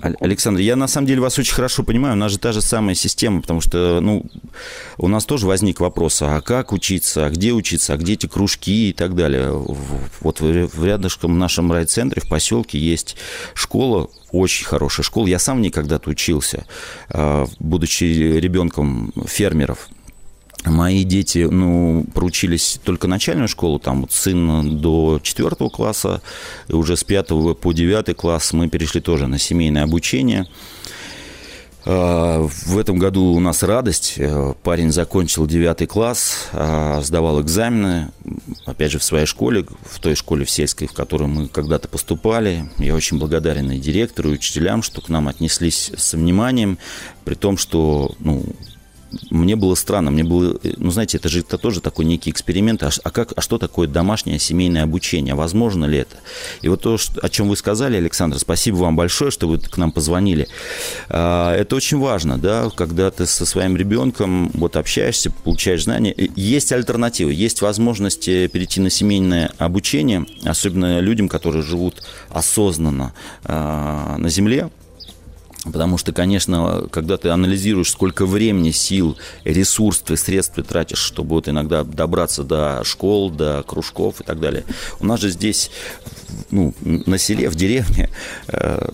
Александр, 0.00 0.60
я 0.60 0.74
на 0.74 0.88
самом 0.88 1.06
деле 1.06 1.20
вас 1.20 1.38
очень 1.38 1.54
хорошо 1.54 1.82
понимаю. 1.82 2.14
У 2.14 2.16
нас 2.18 2.32
же 2.32 2.38
та 2.38 2.52
же 2.52 2.62
самая 2.62 2.94
система, 2.94 3.42
потому 3.42 3.60
что, 3.60 4.00
ну, 4.00 4.24
у 4.96 5.08
нас 5.08 5.26
тоже 5.26 5.46
возник 5.46 5.80
вопрос, 5.80 6.22
а 6.22 6.40
как 6.40 6.72
учиться, 6.72 7.26
а 7.26 7.30
где 7.30 7.52
учиться, 7.52 7.92
а 7.92 7.96
где 7.96 8.14
эти 8.14 8.26
кружки 8.26 8.90
и 8.90 8.92
так 8.92 9.14
далее. 9.14 9.50
Вот 10.20 10.40
в 10.40 10.84
рядышком 10.84 11.38
нашем 11.38 11.70
райцентре, 11.70 12.22
в 12.22 12.28
поселке 12.28 12.78
есть 12.78 13.16
школа, 13.54 14.08
очень 14.30 14.64
хорошая 14.64 15.04
школа. 15.04 15.26
Я 15.26 15.38
сам 15.38 15.60
никогда 15.60 15.98
то 15.98 16.10
учился, 16.10 16.64
а, 17.10 17.46
будучи 17.58 18.04
ребенком 18.04 19.12
фермеров. 19.26 19.88
Мои 20.64 21.02
дети, 21.02 21.48
ну, 21.50 22.06
проучились 22.14 22.78
только 22.84 23.08
начальную 23.08 23.48
школу, 23.48 23.78
там 23.80 24.02
вот 24.02 24.12
сын 24.12 24.78
до 24.80 25.18
четвертого 25.22 25.68
класса, 25.68 26.22
и 26.68 26.72
уже 26.72 26.96
с 26.96 27.02
пятого 27.02 27.54
по 27.54 27.72
девятый 27.72 28.14
класс 28.14 28.52
мы 28.52 28.68
перешли 28.68 29.00
тоже 29.00 29.26
на 29.26 29.38
семейное 29.38 29.82
обучение. 29.82 30.46
А, 31.84 32.46
в 32.46 32.78
этом 32.78 32.98
году 32.98 33.24
у 33.24 33.40
нас 33.40 33.62
радость. 33.62 34.14
Э, 34.16 34.54
парень 34.62 34.92
закончил 34.92 35.46
девятый 35.46 35.88
класс, 35.88 36.48
а, 36.52 37.00
сдавал 37.02 37.42
экзамены, 37.42 38.12
опять 38.66 38.92
же, 38.92 38.98
в 39.00 39.04
своей 39.04 39.26
школе, 39.26 39.66
в 39.82 39.98
той 39.98 40.14
школе 40.14 40.44
в 40.44 40.50
сельской, 40.50 40.86
в 40.86 40.92
которую 40.92 41.28
мы 41.28 41.48
когда-то 41.48 41.88
поступали. 41.88 42.70
Я 42.78 42.94
очень 42.94 43.18
благодарен 43.18 43.70
и 43.72 43.78
директору, 43.78 44.30
и 44.30 44.34
учителям, 44.34 44.82
что 44.82 45.00
к 45.00 45.08
нам 45.08 45.26
отнеслись 45.26 45.90
с 45.96 46.12
вниманием, 46.12 46.78
при 47.24 47.34
том, 47.34 47.58
что 47.58 48.14
ну, 48.20 48.44
мне 49.30 49.56
было 49.56 49.74
странно, 49.74 50.10
мне 50.10 50.24
было, 50.24 50.58
ну, 50.76 50.90
знаете, 50.90 51.18
это 51.18 51.28
же 51.28 51.40
это 51.40 51.58
тоже 51.58 51.80
такой 51.80 52.04
некий 52.04 52.30
эксперимент, 52.30 52.82
а, 52.82 52.90
а, 53.02 53.10
как, 53.10 53.32
а 53.36 53.40
что 53.40 53.58
такое 53.58 53.88
домашнее 53.88 54.38
семейное 54.38 54.84
обучение, 54.84 55.34
возможно 55.34 55.84
ли 55.84 55.98
это? 55.98 56.16
И 56.62 56.68
вот 56.68 56.82
то, 56.82 56.98
что, 56.98 57.20
о 57.20 57.28
чем 57.28 57.48
вы 57.48 57.56
сказали, 57.56 57.96
Александр, 57.96 58.38
спасибо 58.38 58.76
вам 58.76 58.96
большое, 58.96 59.30
что 59.30 59.48
вы 59.48 59.58
к 59.58 59.76
нам 59.76 59.92
позвонили. 59.92 60.48
А, 61.08 61.54
это 61.54 61.76
очень 61.76 61.98
важно, 61.98 62.38
да, 62.38 62.70
когда 62.74 63.10
ты 63.10 63.26
со 63.26 63.46
своим 63.46 63.76
ребенком 63.76 64.50
вот 64.54 64.76
общаешься, 64.76 65.30
получаешь 65.30 65.84
знания. 65.84 66.14
Есть 66.36 66.72
альтернативы, 66.72 67.32
есть 67.32 67.62
возможность 67.62 68.24
перейти 68.26 68.80
на 68.80 68.90
семейное 68.90 69.50
обучение, 69.58 70.26
особенно 70.44 71.00
людям, 71.00 71.28
которые 71.28 71.62
живут 71.62 72.02
осознанно 72.30 73.12
а, 73.44 74.16
на 74.18 74.28
земле, 74.28 74.70
Потому 75.64 75.96
что, 75.96 76.12
конечно, 76.12 76.88
когда 76.90 77.16
ты 77.16 77.28
анализируешь, 77.28 77.90
сколько 77.90 78.26
времени, 78.26 78.72
сил, 78.72 79.16
ресурсов 79.44 80.10
и 80.10 80.16
средств 80.16 80.56
ты 80.56 80.62
тратишь, 80.64 80.98
чтобы 80.98 81.30
вот 81.30 81.48
иногда 81.48 81.84
добраться 81.84 82.42
до 82.42 82.82
школ, 82.84 83.30
до 83.30 83.62
кружков 83.62 84.20
и 84.20 84.24
так 84.24 84.40
далее. 84.40 84.64
У 84.98 85.06
нас 85.06 85.20
же 85.20 85.30
здесь, 85.30 85.70
ну, 86.50 86.74
на 86.80 87.16
селе, 87.16 87.48
в 87.48 87.54
деревне, 87.54 88.10
э, 88.48 88.88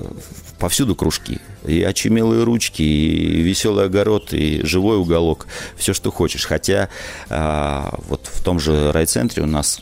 повсюду 0.59 0.94
кружки. 0.94 1.40
И 1.66 1.83
очумелые 1.83 2.44
ручки, 2.44 2.83
и 2.83 3.40
веселый 3.40 3.87
огород, 3.87 4.35
и 4.35 4.61
живой 4.62 4.98
уголок. 4.98 5.46
Все, 5.76 5.94
что 5.94 6.11
хочешь. 6.11 6.44
Хотя 6.44 6.90
э, 7.31 7.83
вот 8.09 8.28
в 8.31 8.44
том 8.44 8.61
же 8.61 8.92
райцентре 8.92 9.42
у 9.42 9.46
нас 9.46 9.81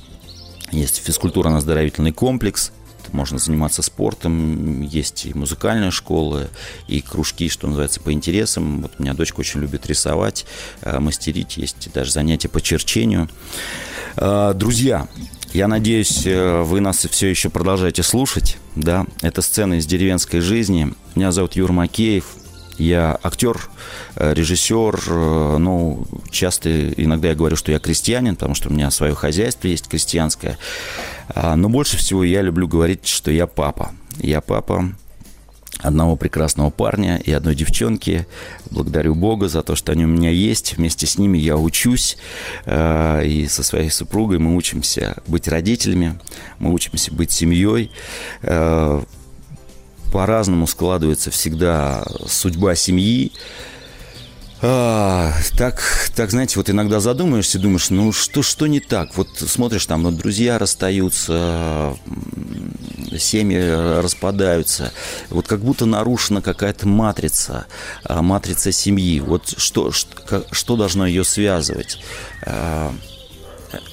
есть 0.71 1.03
физкультурно-оздоровительный 1.05 2.13
комплекс– 2.13 2.71
можно 3.17 3.39
заниматься 3.39 3.83
спортом, 3.83 4.83
есть 4.83 5.27
и 5.27 5.35
музыкальная 5.35 5.91
школа, 5.91 6.49
и 6.87 7.01
кружки, 7.01 7.49
что 7.49 7.67
называется, 7.67 8.01
по 8.01 8.13
интересам. 8.13 8.83
Вот 8.83 8.93
у 8.99 9.03
меня 9.03 9.15
дочка 9.15 9.41
очень 9.41 9.61
любит 9.61 9.87
рисовать, 9.87 10.45
э, 10.83 11.01
мастерить, 11.01 11.57
есть 11.57 11.91
даже 11.93 12.13
занятия 12.13 12.49
по 12.49 12.61
черчению. 12.61 13.29
Э, 14.17 14.53
друзья, 14.55 15.09
я 15.55 15.67
надеюсь, 15.67 16.27
э, 16.27 16.61
вы 16.63 16.81
нас 16.81 17.07
все 17.11 17.29
еще 17.29 17.49
продолжаете 17.49 18.03
слушать. 18.03 18.59
Да, 18.77 19.07
это 19.23 19.41
сцена 19.41 19.75
из 19.75 19.87
деревенской 19.87 20.41
жизни. 20.41 20.93
Меня 21.15 21.33
зовут 21.33 21.57
Юр 21.57 21.73
Макеев. 21.73 22.27
Я 22.77 23.19
актер, 23.23 23.71
режиссер, 24.17 25.59
ну, 25.59 26.07
часто 26.31 26.91
иногда 26.91 27.29
я 27.29 27.35
говорю, 27.35 27.57
что 27.57 27.73
я 27.73 27.79
крестьянин, 27.79 28.35
потому 28.35 28.55
что 28.55 28.69
у 28.69 28.73
меня 28.75 28.91
свое 28.91 29.15
хозяйство 29.15 29.67
есть 29.67 29.89
крестьянское. 29.89 30.59
А, 31.29 31.57
но 31.57 31.69
больше 31.69 31.97
всего 31.97 32.25
я 32.25 32.43
люблю 32.43 32.69
говорить, 32.69 33.07
что 33.07 33.31
я 33.31 33.47
папа. 33.47 33.93
Я 34.19 34.41
папа 34.41 34.93
одного 35.81 36.17
прекрасного 36.17 36.71
парня 36.71 37.19
и 37.19 37.33
одной 37.33 37.55
девчонки. 37.55 38.27
Благодарю 38.71 39.15
Бога 39.15 39.49
за 39.49 39.63
то, 39.63 39.77
что 39.77 39.93
они 39.93 40.05
у 40.05 40.09
меня 40.09 40.31
есть. 40.31 40.77
Вместе 40.77 41.07
с 41.07 41.19
ними 41.19 41.39
я 41.39 41.57
учусь. 41.57 42.17
А, 42.65 43.23
и 43.23 43.47
со 43.47 43.63
своей 43.63 43.91
супругой 43.91 44.39
мы 44.39 44.57
учимся 44.57 45.17
быть 45.27 45.49
родителями. 45.49 46.19
Мы 46.59 46.73
учимся 46.73 47.13
быть 47.13 47.31
семьей. 47.31 47.91
А, 48.43 49.03
по-разному 50.13 50.67
складывается 50.67 51.31
всегда 51.31 52.05
судьба 52.27 52.75
семьи. 52.75 53.33
А, 54.63 55.33
так, 55.59 55.83
так, 56.15 56.31
знаете, 56.31 56.55
вот 56.57 56.71
иногда 56.71 57.01
задумаешься, 57.01 57.59
думаешь, 57.59 57.91
ну 57.91 58.11
что, 58.13 58.43
что 58.43 58.67
не 58.67 58.81
так? 58.81 59.17
Вот 59.17 59.29
смотришь, 59.37 59.85
там, 59.85 60.03
ну, 60.03 60.11
друзья 60.11 60.59
расстаются, 60.59 61.97
семьи 63.19 64.01
распадаются. 64.01 64.93
Вот 65.29 65.47
как 65.47 65.61
будто 65.61 65.85
нарушена 65.85 66.41
какая-то 66.41 66.89
матрица, 66.89 67.67
а, 68.05 68.23
матрица 68.23 68.73
семьи. 68.73 69.21
Вот 69.21 69.55
что, 69.59 69.93
что, 69.93 70.45
что 70.51 70.77
должно 70.77 71.07
ее 71.07 71.25
связывать? 71.25 71.99
А, 72.43 72.95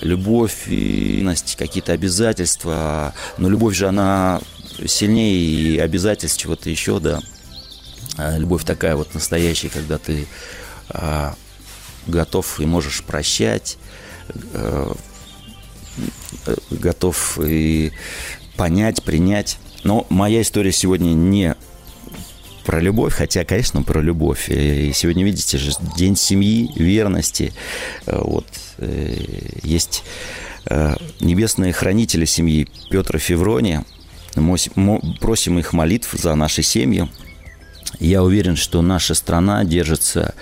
любовь, 0.01 0.63
какие-то 1.57 1.91
обязательства. 1.91 3.13
Но 3.37 3.49
любовь 3.49 3.75
же, 3.75 3.87
она 3.87 4.39
сильнее 4.85 5.35
и 5.35 5.77
обязательств 5.77 6.39
чего-то 6.39 6.69
еще, 6.69 6.99
да. 6.99 7.19
А, 8.17 8.37
любовь 8.37 8.63
такая 8.63 8.95
вот 8.95 9.13
настоящая, 9.13 9.69
когда 9.69 9.97
ты 9.97 10.27
а, 10.89 11.35
готов 12.07 12.59
и 12.59 12.65
можешь 12.65 13.03
прощать, 13.03 13.77
а, 14.53 14.95
готов 16.69 17.39
и 17.41 17.91
понять, 18.55 19.03
принять. 19.03 19.57
Но 19.83 20.05
моя 20.09 20.41
история 20.41 20.71
сегодня 20.71 21.13
не 21.13 21.55
про 22.65 22.79
любовь, 22.79 23.13
хотя, 23.13 23.43
конечно, 23.43 23.83
про 23.83 23.99
любовь. 23.99 24.49
И 24.49 24.91
сегодня, 24.93 25.25
видите 25.25 25.57
же, 25.57 25.71
день 25.97 26.15
семьи, 26.15 26.71
верности. 26.75 27.53
Вот 28.05 28.47
э, 28.77 29.17
есть 29.63 30.03
небесные 31.19 31.73
хранители 31.73 32.23
семьи 32.23 32.69
Петра 32.89 33.19
Феврония, 33.19 33.83
просим 35.19 35.59
их 35.59 35.73
молитв 35.73 36.13
за 36.13 36.35
наши 36.35 36.63
семьи. 36.63 37.09
Я 37.99 38.23
уверен, 38.23 38.55
что 38.55 38.81
наша 38.81 39.13
страна 39.13 39.63
держится 39.63 40.33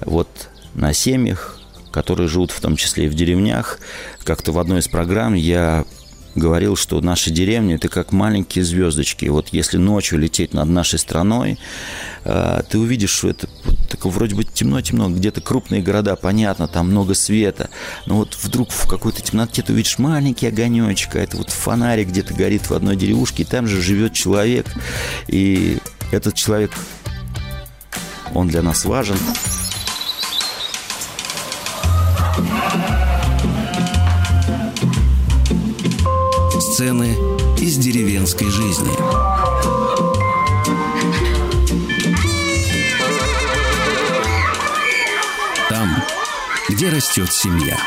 вот 0.00 0.28
на 0.74 0.92
семьях, 0.92 1.58
которые 1.90 2.28
живут 2.28 2.50
в 2.50 2.60
том 2.60 2.76
числе 2.76 3.06
и 3.06 3.08
в 3.08 3.14
деревнях. 3.14 3.78
Как-то 4.24 4.52
в 4.52 4.58
одной 4.58 4.80
из 4.80 4.88
программ 4.88 5.34
я 5.34 5.84
говорил, 6.34 6.76
что 6.76 7.00
наши 7.00 7.30
деревни– 7.30 7.74
это 7.76 7.88
как 7.88 8.12
маленькие 8.12 8.64
звездочки. 8.64 9.26
Вот 9.26 9.48
если 9.50 9.76
ночью 9.76 10.18
лететь 10.18 10.52
над 10.52 10.68
нашей 10.68 10.98
страной, 10.98 11.58
э, 12.24 12.62
ты 12.68 12.78
увидишь, 12.78 13.10
что 13.10 13.28
это 13.28 13.48
так 13.88 14.04
вроде 14.06 14.34
бы 14.34 14.44
темно-темно, 14.44 15.08
где-то 15.10 15.40
крупные 15.40 15.82
города, 15.82 16.16
понятно, 16.16 16.66
там 16.66 16.90
много 16.90 17.14
света, 17.14 17.70
но 18.06 18.16
вот 18.16 18.36
вдруг 18.42 18.70
в 18.70 18.88
какой-то 18.88 19.22
темноте 19.22 19.62
ты 19.62 19.72
увидишь 19.72 19.98
маленький 19.98 20.48
огонечек, 20.48 21.14
а 21.16 21.20
это 21.20 21.36
вот 21.36 21.50
фонарик 21.50 22.08
где-то 22.08 22.34
горит 22.34 22.68
в 22.68 22.74
одной 22.74 22.96
деревушке, 22.96 23.44
и 23.44 23.46
там 23.46 23.68
же 23.68 23.80
живет 23.80 24.12
человек, 24.12 24.66
и 25.28 25.78
этот 26.12 26.34
человек, 26.34 26.72
он 28.34 28.48
для 28.48 28.62
нас 28.62 28.84
важен. 28.84 29.16
Сцены 36.60 37.16
из 37.58 37.76
деревенской 37.76 38.48
жизни. 38.48 38.92
Там, 45.68 46.04
где 46.68 46.88
растет 46.88 47.32
семья. 47.32 47.78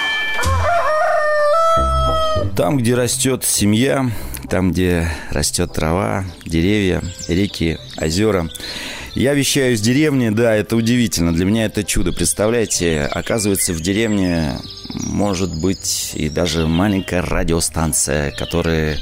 Там, 2.56 2.78
где 2.78 2.96
растет 2.96 3.44
семья, 3.44 4.10
там, 4.50 4.72
где 4.72 5.10
растет 5.32 5.74
трава, 5.74 6.26
деревья, 6.46 7.02
реки, 7.28 7.78
озера. 8.00 8.50
Я 9.14 9.34
вещаю 9.34 9.74
из 9.74 9.82
деревни, 9.82 10.30
да, 10.30 10.56
это 10.56 10.76
удивительно. 10.76 11.34
Для 11.34 11.46
меня 11.46 11.66
это 11.66 11.84
чудо. 11.84 12.12
Представляете, 12.12 13.02
оказывается, 13.02 13.74
в 13.74 13.82
деревне 13.82 14.60
может 14.94 15.56
быть 15.56 16.12
и 16.16 16.30
даже 16.30 16.68
маленькая 16.68 17.22
радиостанция, 17.22 18.32
которая 18.32 18.98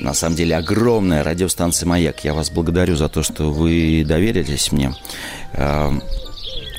на 0.00 0.14
самом 0.14 0.36
деле 0.36 0.56
огромная 0.56 1.24
радиостанция 1.24 1.86
«Маяк». 1.86 2.24
Я 2.24 2.34
вас 2.34 2.50
благодарю 2.50 2.96
за 2.96 3.08
то, 3.08 3.22
что 3.22 3.50
вы 3.50 4.04
доверились 4.06 4.70
мне. 4.72 4.94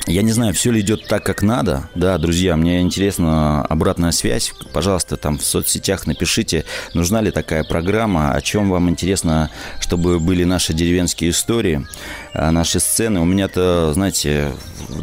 Я 0.08 0.22
не 0.22 0.32
знаю, 0.32 0.54
все 0.54 0.70
ли 0.70 0.80
идет 0.80 1.06
так, 1.06 1.22
как 1.22 1.42
надо. 1.42 1.90
Да, 1.94 2.16
друзья, 2.16 2.56
мне 2.56 2.80
интересна 2.80 3.62
обратная 3.66 4.10
связь. 4.10 4.54
Пожалуйста, 4.72 5.18
там 5.18 5.36
в 5.36 5.44
соцсетях 5.44 6.06
напишите, 6.06 6.64
нужна 6.94 7.20
ли 7.20 7.30
такая 7.30 7.62
программа, 7.62 8.32
о 8.32 8.40
чем 8.40 8.70
вам 8.70 8.88
интересно, 8.88 9.50
чтобы 9.80 10.18
были 10.18 10.44
наши 10.44 10.72
деревенские 10.72 11.28
истории, 11.30 11.86
наши 12.50 12.80
сцены. 12.80 13.20
У 13.20 13.24
меня-то, 13.24 13.92
знаете, 13.94 14.52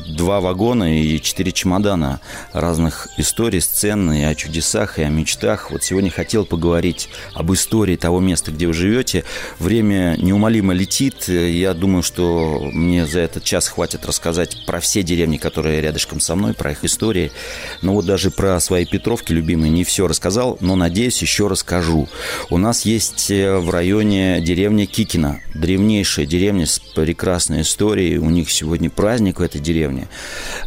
два 0.07 0.39
вагона 0.39 0.99
и 1.01 1.21
четыре 1.21 1.51
чемодана 1.51 2.19
разных 2.53 3.07
историй, 3.17 3.61
сцен 3.61 4.11
и 4.11 4.23
о 4.23 4.35
чудесах, 4.35 4.99
и 4.99 5.03
о 5.03 5.09
мечтах. 5.09 5.71
Вот 5.71 5.83
сегодня 5.83 6.09
хотел 6.09 6.45
поговорить 6.45 7.09
об 7.33 7.51
истории 7.53 7.95
того 7.95 8.19
места, 8.19 8.51
где 8.51 8.67
вы 8.67 8.73
живете. 8.73 9.23
Время 9.59 10.15
неумолимо 10.17 10.73
летит. 10.73 11.27
Я 11.27 11.73
думаю, 11.73 12.03
что 12.03 12.69
мне 12.71 13.05
за 13.05 13.19
этот 13.19 13.43
час 13.43 13.67
хватит 13.67 14.05
рассказать 14.05 14.65
про 14.65 14.79
все 14.79 15.03
деревни, 15.03 15.37
которые 15.37 15.81
рядышком 15.81 16.19
со 16.19 16.35
мной, 16.35 16.53
про 16.53 16.71
их 16.71 16.83
истории. 16.83 17.31
Но 17.81 17.93
вот 17.93 18.05
даже 18.05 18.31
про 18.31 18.59
свои 18.59 18.85
Петровки 18.85 19.33
любимые 19.33 19.71
не 19.71 19.83
все 19.83 20.07
рассказал, 20.07 20.57
но, 20.61 20.75
надеюсь, 20.75 21.21
еще 21.21 21.47
расскажу. 21.47 22.07
У 22.49 22.57
нас 22.57 22.85
есть 22.85 23.29
э, 23.29 23.57
в 23.57 23.69
районе 23.69 24.39
деревня 24.41 24.85
Кикина, 24.85 25.41
древнейшая 25.53 26.25
деревня 26.25 26.65
с 26.65 26.79
прекрасной 26.79 27.24
историей. 27.61 28.17
У 28.17 28.29
них 28.29 28.51
сегодня 28.51 28.89
праздник 28.89 29.39
в 29.39 29.43
этой 29.43 29.59
деревне. 29.61 30.07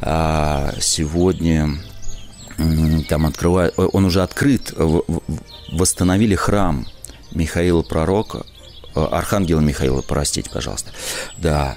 А 0.00 0.74
сегодня 0.80 1.78
там 3.09 3.26
открывают, 3.26 3.74
он 3.76 4.04
уже 4.04 4.22
открыт, 4.22 4.72
восстановили 5.70 6.34
храм 6.34 6.86
Михаила 7.30 7.82
Пророка, 7.82 8.44
э, 8.94 9.00
Архангела 9.00 9.61
Михаила, 9.61 10.02
простите, 10.02 10.50
пожалуйста. 10.50 10.90
Да. 11.36 11.76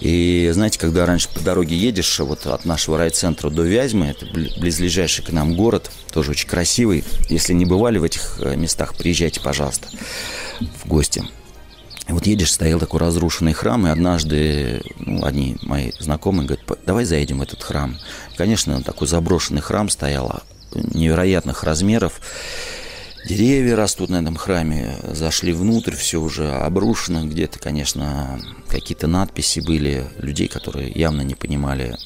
И 0.00 0.50
знаете, 0.52 0.78
когда 0.78 1.04
раньше 1.04 1.28
по 1.28 1.40
дороге 1.40 1.76
едешь 1.76 2.18
вот 2.20 2.46
от 2.46 2.64
нашего 2.64 2.96
райцентра 2.96 3.50
до 3.50 3.62
Вязьмы, 3.62 4.06
это 4.06 4.26
близлежащий 4.26 5.24
к 5.24 5.30
нам 5.30 5.56
город, 5.56 5.90
тоже 6.12 6.30
очень 6.30 6.48
красивый. 6.48 7.04
Если 7.28 7.52
не 7.52 7.64
бывали 7.64 7.98
в 7.98 8.04
этих 8.04 8.38
э, 8.40 8.56
местах, 8.56 8.94
приезжайте, 8.94 9.40
пожалуйста, 9.40 9.88
в 10.60 10.86
гости. 10.86 11.24
Вот 12.08 12.26
едешь, 12.26 12.52
стоял 12.52 12.80
такой 12.80 13.00
разрушенный 13.00 13.52
храм, 13.52 13.86
и 13.86 13.90
однажды 13.90 14.82
ну, 14.98 15.24
одни 15.24 15.56
мои 15.62 15.92
знакомые 15.98 16.46
говорят, 16.46 16.78
давай 16.84 17.04
заедем 17.04 17.38
в 17.38 17.42
этот 17.42 17.62
храм. 17.62 17.96
конечно, 18.36 18.82
такой 18.82 19.06
заброшенный 19.06 19.60
храм 19.60 19.88
стоял 19.88 20.42
невероятных 20.74 21.62
размеров. 21.64 22.20
Деревья 23.26 23.76
растут 23.76 24.08
на 24.08 24.20
этом 24.20 24.36
храме, 24.36 24.96
зашли 25.12 25.52
внутрь, 25.52 25.94
все 25.94 26.20
уже 26.20 26.50
обрушено. 26.50 27.24
Где-то, 27.26 27.58
конечно, 27.58 28.40
какие-то 28.68 29.06
надписи 29.06 29.60
были 29.60 30.06
людей, 30.16 30.48
которые 30.48 30.90
явно 30.90 31.20
не 31.20 31.34
понимали, 31.34 31.96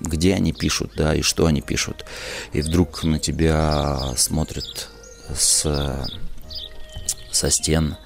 где 0.00 0.34
они 0.34 0.52
пишут, 0.52 0.92
да, 0.96 1.14
и 1.14 1.20
что 1.20 1.46
они 1.46 1.60
пишут. 1.60 2.06
И 2.52 2.62
вдруг 2.62 3.04
на 3.04 3.18
тебя 3.18 4.14
смотрят 4.16 4.88
с, 5.36 6.06
со 7.30 7.50
стен, 7.50 7.96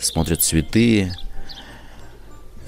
смотрят 0.00 0.42
цветы, 0.42 1.12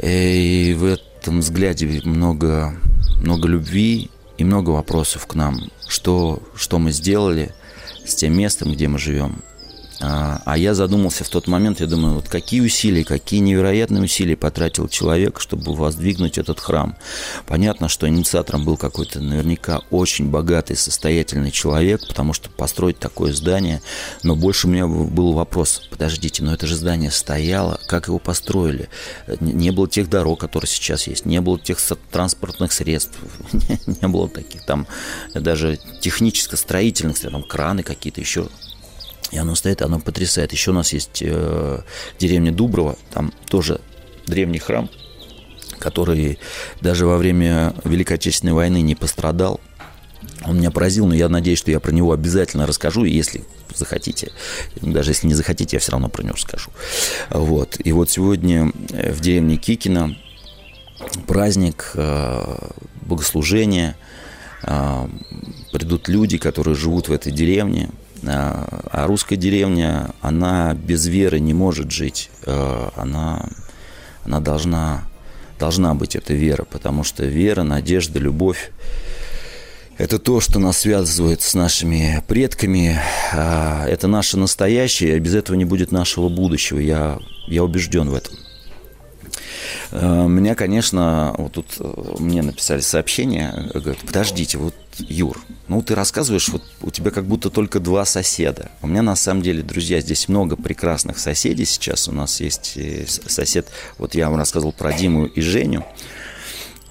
и 0.03 0.75
в 0.79 0.85
этом 0.85 1.41
взгляде 1.41 2.01
много, 2.05 2.75
много 3.21 3.49
любви 3.49 4.11
и 4.39 4.45
много 4.45 4.71
вопросов 4.71 5.27
к 5.27 5.35
нам. 5.35 5.71
Что, 5.89 6.43
что 6.55 6.79
мы 6.79 6.93
сделали– 6.93 7.55
с 8.11 8.15
тем 8.15 8.37
местом, 8.37 8.73
где 8.73 8.89
мы 8.89 8.99
живем. 8.99 9.43
А, 10.03 10.41
а 10.47 10.57
я 10.57 10.75
задумался 10.75 11.25
в 11.25 11.29
тот 11.29 11.47
момент, 11.47 11.81
я 11.81 11.87
думаю, 11.87 12.15
вот 12.15 12.29
какие 12.29 12.63
усилия, 12.63 13.05
какие 13.05 13.41
невероятные 13.41 14.03
усилия 14.03 14.37
потратил 14.37 14.89
человек, 14.89 15.41
чтобы 15.41 15.75
воздвигнуть 15.75 16.39
этот 16.39 16.59
храм. 16.59 16.97
Понятно, 17.47 17.89
что 17.89 18.09
инициатором 18.09 18.65
был 18.65 18.79
какой-то 18.79 19.21
наверняка 19.21 19.83
очень 19.91 20.31
богатый, 20.31 20.77
состоятельный 20.77 21.51
человек, 21.51 22.01
потому 22.09 22.33
что 22.33 22.49
построить 22.49 22.99
такое 22.99 23.35
здание, 23.35 23.83
но 24.23 24.37
больше 24.37 24.67
у 24.67 24.71
меня 24.71 24.87
был 24.87 25.35
вопрос, 25.35 25.83
подождите, 25.91 26.43
но 26.43 26.55
это 26.55 26.67
же 26.67 26.77
здание 26.77 27.11
стояло, 27.11 27.79
как 27.87 28.09
его 28.09 28.19
построили? 28.19 28.89
Не 29.41 29.71
было 29.71 29.87
тех 29.87 30.09
дорог, 30.09 30.41
которые 30.41 30.69
сейчас 30.69 31.07
есть, 31.07 31.27
не 31.27 31.43
было 31.43 31.59
тех 31.59 31.79
транспортных 32.11 32.73
средств, 32.73 33.19
не 33.87 34.09
было 34.09 34.31
таких 34.31 34.65
там 34.65 34.87
даже 35.35 35.79
техническо-строительных, 36.01 37.19
там 37.19 37.43
краны 37.43 37.83
какие-то 37.83 38.23
еще 38.23 38.49
и 39.31 39.39
оно 39.39 39.55
стоит, 39.55 39.83
оно 39.83 40.01
потрясает. 40.01 40.53
Еще 40.53 40.71
у 40.71 40.75
нас 40.75 40.93
есть 40.93 41.23
э, 41.23 41.81
деревня 42.19 42.53
Дуброво, 42.53 42.97
там 43.13 43.33
тоже 43.47 43.81
древний 44.27 44.59
храм, 44.59 44.91
который 45.79 46.39
даже 46.81 47.07
во 47.07 47.17
время 47.17 47.75
Великой 47.85 48.15
Отечественной 48.15 48.53
войны 48.53 48.81
не 48.83 48.95
пострадал. 48.95 49.61
Он 50.45 50.59
меня 50.59 50.71
поразил, 50.71 51.07
но 51.07 51.15
я 51.15 51.29
надеюсь, 51.29 51.59
что 51.59 51.71
я 51.71 51.81
про 51.81 51.93
него 51.93 52.13
обязательно 52.13 52.67
расскажу, 52.67 53.05
если 53.05 53.45
захотите. 53.75 54.33
Даже 54.81 55.11
если 55.11 55.27
не 55.27 55.35
захотите, 55.35 55.77
я 55.77 55.81
все 55.81 55.93
равно 55.93 56.09
про 56.09 56.23
него 56.23 56.35
расскажу. 56.35 56.71
Вот. 57.31 57.77
И 57.83 57.93
вот 57.93 58.11
сегодня 58.11 58.73
э, 58.91 59.13
в 59.13 59.21
деревне 59.21 59.57
Кикина 59.57 60.17
праздник, 61.27 61.93
э, 61.95 62.59
богослужение. 63.03 63.97
Э, 64.63 65.09
придут 65.73 66.09
люди, 66.09 66.39
которые 66.39 66.75
живут 66.75 67.09
в 67.09 67.13
этой 67.13 67.33
деревне, 67.33 67.91
а, 68.25 68.89
а 68.91 69.07
русская 69.07 69.37
деревня, 69.37 70.11
она 70.21 70.75
без 70.75 71.07
веры 71.07 71.41
не 71.41 71.55
может 71.55 71.91
жить. 71.91 72.31
А, 72.47 72.93
она, 72.97 73.49
она 74.25 74.41
должна, 74.41 75.05
должна 75.59 75.95
быть 75.95 76.17
эта 76.17 76.35
вера, 76.35 76.65
потому 76.65 77.05
что 77.05 77.25
вера, 77.25 77.63
надежда, 77.63 78.19
любовь 78.19 78.71
это 80.01 80.19
то, 80.19 80.41
что 80.41 80.59
нас 80.59 80.79
связывает 80.79 81.43
с 81.43 81.53
нашими 81.53 82.25
предками. 82.27 82.99
А, 83.35 83.87
это 83.87 84.09
наше 84.09 84.39
настоящее, 84.39 85.19
и 85.19 85.21
без 85.21 85.35
этого 85.35 85.57
не 85.57 85.67
будет 85.67 85.93
нашего 85.93 86.31
будущего. 86.31 86.79
Я, 86.79 87.19
я 87.49 87.63
убежден 87.63 88.09
в 88.09 88.15
этом. 88.15 88.35
Меня, 89.93 90.55
конечно, 90.55 91.35
вот 91.39 91.53
тут 91.53 91.67
э, 91.79 92.15
мне 92.19 92.43
написали 92.43 92.81
сообщение, 92.81 93.71
говорят, 93.75 93.99
подождите, 93.99 94.59
вот 94.59 94.75
Юр, 94.99 95.41
ну 95.69 95.83
ты 95.83 95.95
рассказываешь, 95.95 96.49
вот 96.49 96.63
у 96.83 96.91
тебя 96.91 97.11
как 97.11 97.25
будто 97.25 97.51
только 97.51 97.81
два 97.81 98.05
соседа. 98.05 98.71
У 98.83 98.87
меня 98.87 99.03
на 99.03 99.17
самом 99.17 99.43
деле, 99.43 99.63
друзья, 99.63 100.01
здесь 100.01 100.29
много 100.29 100.57
прекрасных 100.57 101.19
соседей 101.19 101.65
сейчас. 101.65 102.09
У 102.09 102.13
нас 102.13 102.41
есть 102.41 102.73
э, 102.77 103.07
сосед, 103.07 103.69
вот 103.99 104.15
я 104.15 104.29
вам 104.29 104.39
рассказывал 104.39 104.73
про 104.73 104.93
Диму 104.93 105.27
и 105.27 105.41
Женю. 105.41 105.85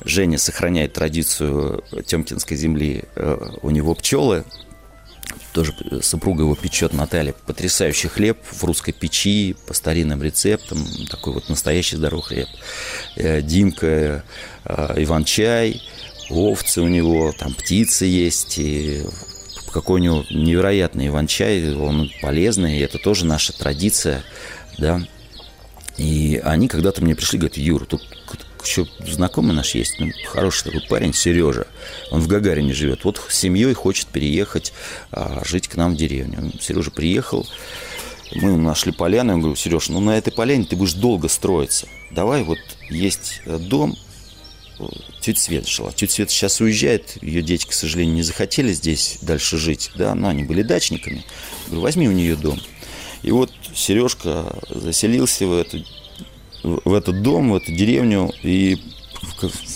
Женя 0.03 0.37
сохраняет 0.37 0.93
традицию 0.93 1.83
Темкинской 2.05 2.55
земли, 2.55 3.03
э, 3.15 3.49
у 3.61 3.69
него 3.69 3.95
пчелы, 3.95 4.45
тоже 5.59 5.73
супруга 6.01 6.43
его 6.43 6.55
печет, 6.55 6.93
Наталья, 6.93 7.33
потрясающий 7.33 8.07
хлеб 8.07 8.37
в 8.49 8.63
русской 8.63 8.93
печи, 8.93 9.57
по 9.67 9.73
старинным 9.73 10.23
рецептам, 10.23 10.79
такой 11.09 11.33
вот 11.33 11.49
настоящий 11.49 11.97
здоровый 11.97 12.23
хлеб. 12.23 12.47
Э, 13.17 13.41
Димка, 13.41 14.23
э, 14.63 14.93
Иван-чай, 15.03 15.81
овцы 16.29 16.79
у 16.81 16.87
него, 16.87 17.33
там 17.37 17.53
птицы 17.53 18.05
есть, 18.05 18.57
и 18.57 19.03
какой 19.73 19.99
у 19.99 20.03
него 20.03 20.25
невероятный 20.29 21.07
Иван-чай, 21.07 21.75
он 21.75 22.09
полезный, 22.21 22.77
и 22.77 22.81
это 22.81 22.97
тоже 22.97 23.25
наша 23.25 23.51
традиция, 23.51 24.23
да. 24.77 25.01
И 25.97 26.41
они 26.41 26.69
когда-то 26.69 27.03
мне 27.03 27.15
пришли, 27.15 27.37
говорят, 27.37 27.57
Юр, 27.57 27.85
тут 27.85 28.01
еще 28.65 28.87
знакомый 28.99 29.55
наш 29.55 29.75
есть, 29.75 29.99
ну, 29.99 30.11
хороший 30.27 30.65
такой 30.65 30.81
парень, 30.87 31.13
Сережа. 31.13 31.67
Он 32.11 32.21
в 32.21 32.27
Гагарине 32.27 32.73
живет. 32.73 33.03
Вот 33.03 33.21
с 33.27 33.35
семьей 33.35 33.73
хочет 33.73 34.07
переехать, 34.07 34.73
а, 35.11 35.41
жить 35.45 35.67
к 35.67 35.75
нам 35.75 35.93
в 35.93 35.97
деревню. 35.97 36.51
Сережа 36.59 36.91
приехал, 36.91 37.47
мы 38.35 38.57
нашли 38.57 38.91
поляну, 38.91 39.33
я 39.33 39.37
говорю, 39.39 39.55
Сереж, 39.55 39.89
ну 39.89 39.99
на 39.99 40.17
этой 40.17 40.31
поляне 40.31 40.65
ты 40.65 40.75
будешь 40.75 40.93
долго 40.93 41.27
строиться. 41.27 41.87
Давай 42.11 42.43
вот 42.43 42.59
есть 42.89 43.41
э, 43.45 43.57
дом, 43.57 43.97
тетя 45.21 45.39
Свет 45.39 45.67
жила. 45.67 45.91
Тетя 45.91 46.13
Свет 46.13 46.29
сейчас 46.29 46.61
уезжает, 46.61 47.21
ее 47.21 47.41
дети, 47.41 47.65
к 47.65 47.73
сожалению, 47.73 48.15
не 48.15 48.23
захотели 48.23 48.71
здесь 48.71 49.17
дальше 49.21 49.57
жить, 49.57 49.91
да, 49.95 50.13
но 50.15 50.27
они 50.29 50.43
были 50.43 50.61
дачниками. 50.61 51.25
Говорю, 51.67 51.81
возьми 51.81 52.07
у 52.07 52.11
нее 52.11 52.35
дом. 52.35 52.59
И 53.23 53.31
вот 53.31 53.51
Сережка 53.75 54.55
заселился 54.69 55.45
в 55.45 55.53
эту 55.53 55.83
в 56.63 56.93
этот 56.93 57.21
дом, 57.21 57.51
в 57.51 57.55
эту 57.55 57.71
деревню, 57.71 58.31
и 58.43 58.79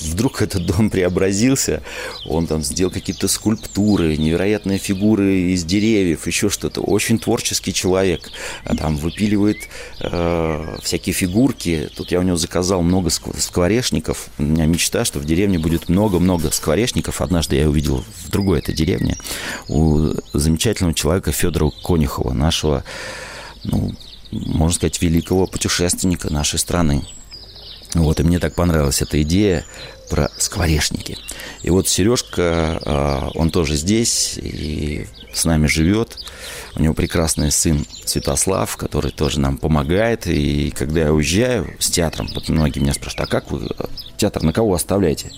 вдруг 0.01 0.41
этот 0.41 0.65
дом 0.65 0.89
преобразился, 0.89 1.81
он 2.25 2.47
там 2.47 2.63
сделал 2.63 2.91
какие-то 2.91 3.27
скульптуры, 3.27 4.17
невероятные 4.17 4.77
фигуры 4.77 5.51
из 5.53 5.63
деревьев, 5.63 6.27
еще 6.27 6.49
что-то. 6.49 6.81
Очень 6.81 7.19
творческий 7.19 7.73
человек. 7.73 8.29
А 8.65 8.75
там 8.75 8.97
выпиливает 8.97 9.69
э, 9.99 10.77
всякие 10.81 11.13
фигурки. 11.13 11.89
Тут 11.95 12.11
я 12.11 12.19
у 12.19 12.23
него 12.23 12.37
заказал 12.37 12.81
много 12.81 13.09
скворечников. 13.09 14.27
У 14.37 14.43
меня 14.43 14.65
мечта, 14.65 15.05
что 15.05 15.19
в 15.19 15.25
деревне 15.25 15.59
будет 15.59 15.89
много-много 15.89 16.51
скворечников. 16.51 17.21
Однажды 17.21 17.57
я 17.57 17.69
увидел 17.69 18.03
в 18.23 18.29
другой 18.29 18.59
этой 18.59 18.73
деревне 18.73 19.17
у 19.67 20.11
замечательного 20.33 20.93
человека 20.93 21.31
Федора 21.31 21.71
Конюхова, 21.83 22.33
нашего 22.33 22.83
ну, 23.63 23.93
можно 24.33 24.75
сказать, 24.75 25.01
великого 25.01 25.47
путешественника 25.47 26.31
нашей 26.31 26.59
страны. 26.59 27.03
Вот, 27.93 28.19
и 28.19 28.23
мне 28.23 28.39
так 28.39 28.55
понравилась 28.55 29.01
эта 29.01 29.21
идея 29.21 29.65
про 30.09 30.29
скворечники. 30.37 31.17
И 31.61 31.69
вот 31.69 31.87
Сережка, 31.87 32.79
а, 32.85 33.29
он 33.35 33.51
тоже 33.51 33.75
здесь 33.75 34.37
и 34.37 35.07
с 35.33 35.45
нами 35.45 35.67
живет. 35.67 36.17
У 36.75 36.81
него 36.81 36.93
прекрасный 36.93 37.51
сын 37.51 37.85
Святослав, 38.05 38.75
который 38.77 39.11
тоже 39.11 39.39
нам 39.39 39.57
помогает. 39.57 40.27
И 40.27 40.71
когда 40.71 41.01
я 41.01 41.13
уезжаю 41.13 41.75
с 41.79 41.89
театром, 41.89 42.29
вот 42.33 42.49
многие 42.49 42.79
меня 42.79 42.93
спрашивают, 42.93 43.29
а 43.29 43.31
как 43.31 43.51
вы 43.51 43.67
театр 44.17 44.43
на 44.43 44.53
кого 44.53 44.73
оставляете? 44.73 45.31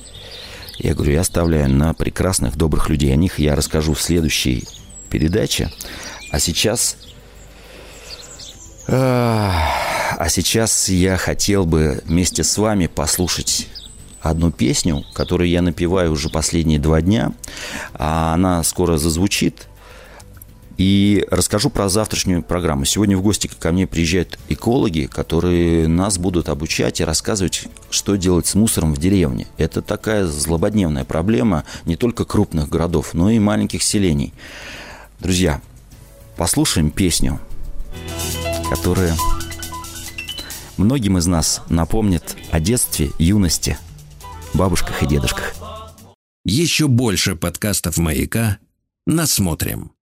Я 0.77 0.93
говорю, 0.93 1.13
я 1.13 1.21
оставляю 1.21 1.69
на 1.69 1.93
прекрасных, 1.93 2.57
добрых 2.57 2.89
людей. 2.89 3.13
О 3.13 3.15
них 3.15 3.39
я 3.39 3.55
расскажу 3.55 3.93
в 3.93 4.01
следующей 4.01 4.67
передаче. 5.09 5.71
А 6.31 6.39
сейчас 6.39 6.97
а 8.88 10.27
сейчас 10.29 10.89
я 10.89 11.17
хотел 11.17 11.65
бы 11.65 12.01
вместе 12.05 12.43
с 12.43 12.57
вами 12.57 12.88
послушать 12.88 13.67
одну 14.21 14.51
песню, 14.51 15.03
которую 15.13 15.49
я 15.49 15.61
напеваю 15.61 16.11
уже 16.11 16.29
последние 16.29 16.79
два 16.79 17.01
дня. 17.01 17.31
А 17.93 18.33
она 18.33 18.63
скоро 18.63 18.97
зазвучит. 18.97 19.67
И 20.77 21.25
расскажу 21.31 21.69
про 21.69 21.88
завтрашнюю 21.88 22.43
программу. 22.43 22.83
Сегодня 22.83 23.17
в 23.17 23.21
гости 23.21 23.47
ко 23.47 23.71
мне 23.71 23.88
приезжают 23.88 24.38
экологи, 24.49 25.05
которые 25.05 25.88
нас 25.88 26.17
будут 26.17 26.49
обучать 26.49 26.99
и 26.99 27.05
рассказывать, 27.05 27.67
что 27.89 28.17
делать 28.17 28.45
с 28.47 28.55
мусором 28.55 28.93
в 28.93 28.97
деревне. 28.97 29.47
Это 29.57 29.81
такая 29.81 30.25
злободневная 30.25 31.05
проблема 31.05 31.63
не 31.86 31.95
только 31.95 32.25
крупных 32.25 32.67
городов, 32.67 33.13
но 33.13 33.29
и 33.29 33.39
маленьких 33.39 33.83
селений. 33.83 34.33
Друзья, 35.19 35.61
послушаем 36.36 36.91
песню 36.91 37.39
которые 38.70 39.16
многим 40.78 41.18
из 41.18 41.28
нас 41.28 41.61
напомнят 41.70 42.36
о 42.51 42.59
детстве, 42.59 43.11
юности, 43.18 43.78
бабушках 44.53 45.03
и 45.03 45.07
дедушках. 45.07 45.55
Еще 46.43 46.88
больше 46.88 47.36
подкастов 47.36 47.97
«Маяка» 47.97 48.59
насмотрим. 49.07 49.94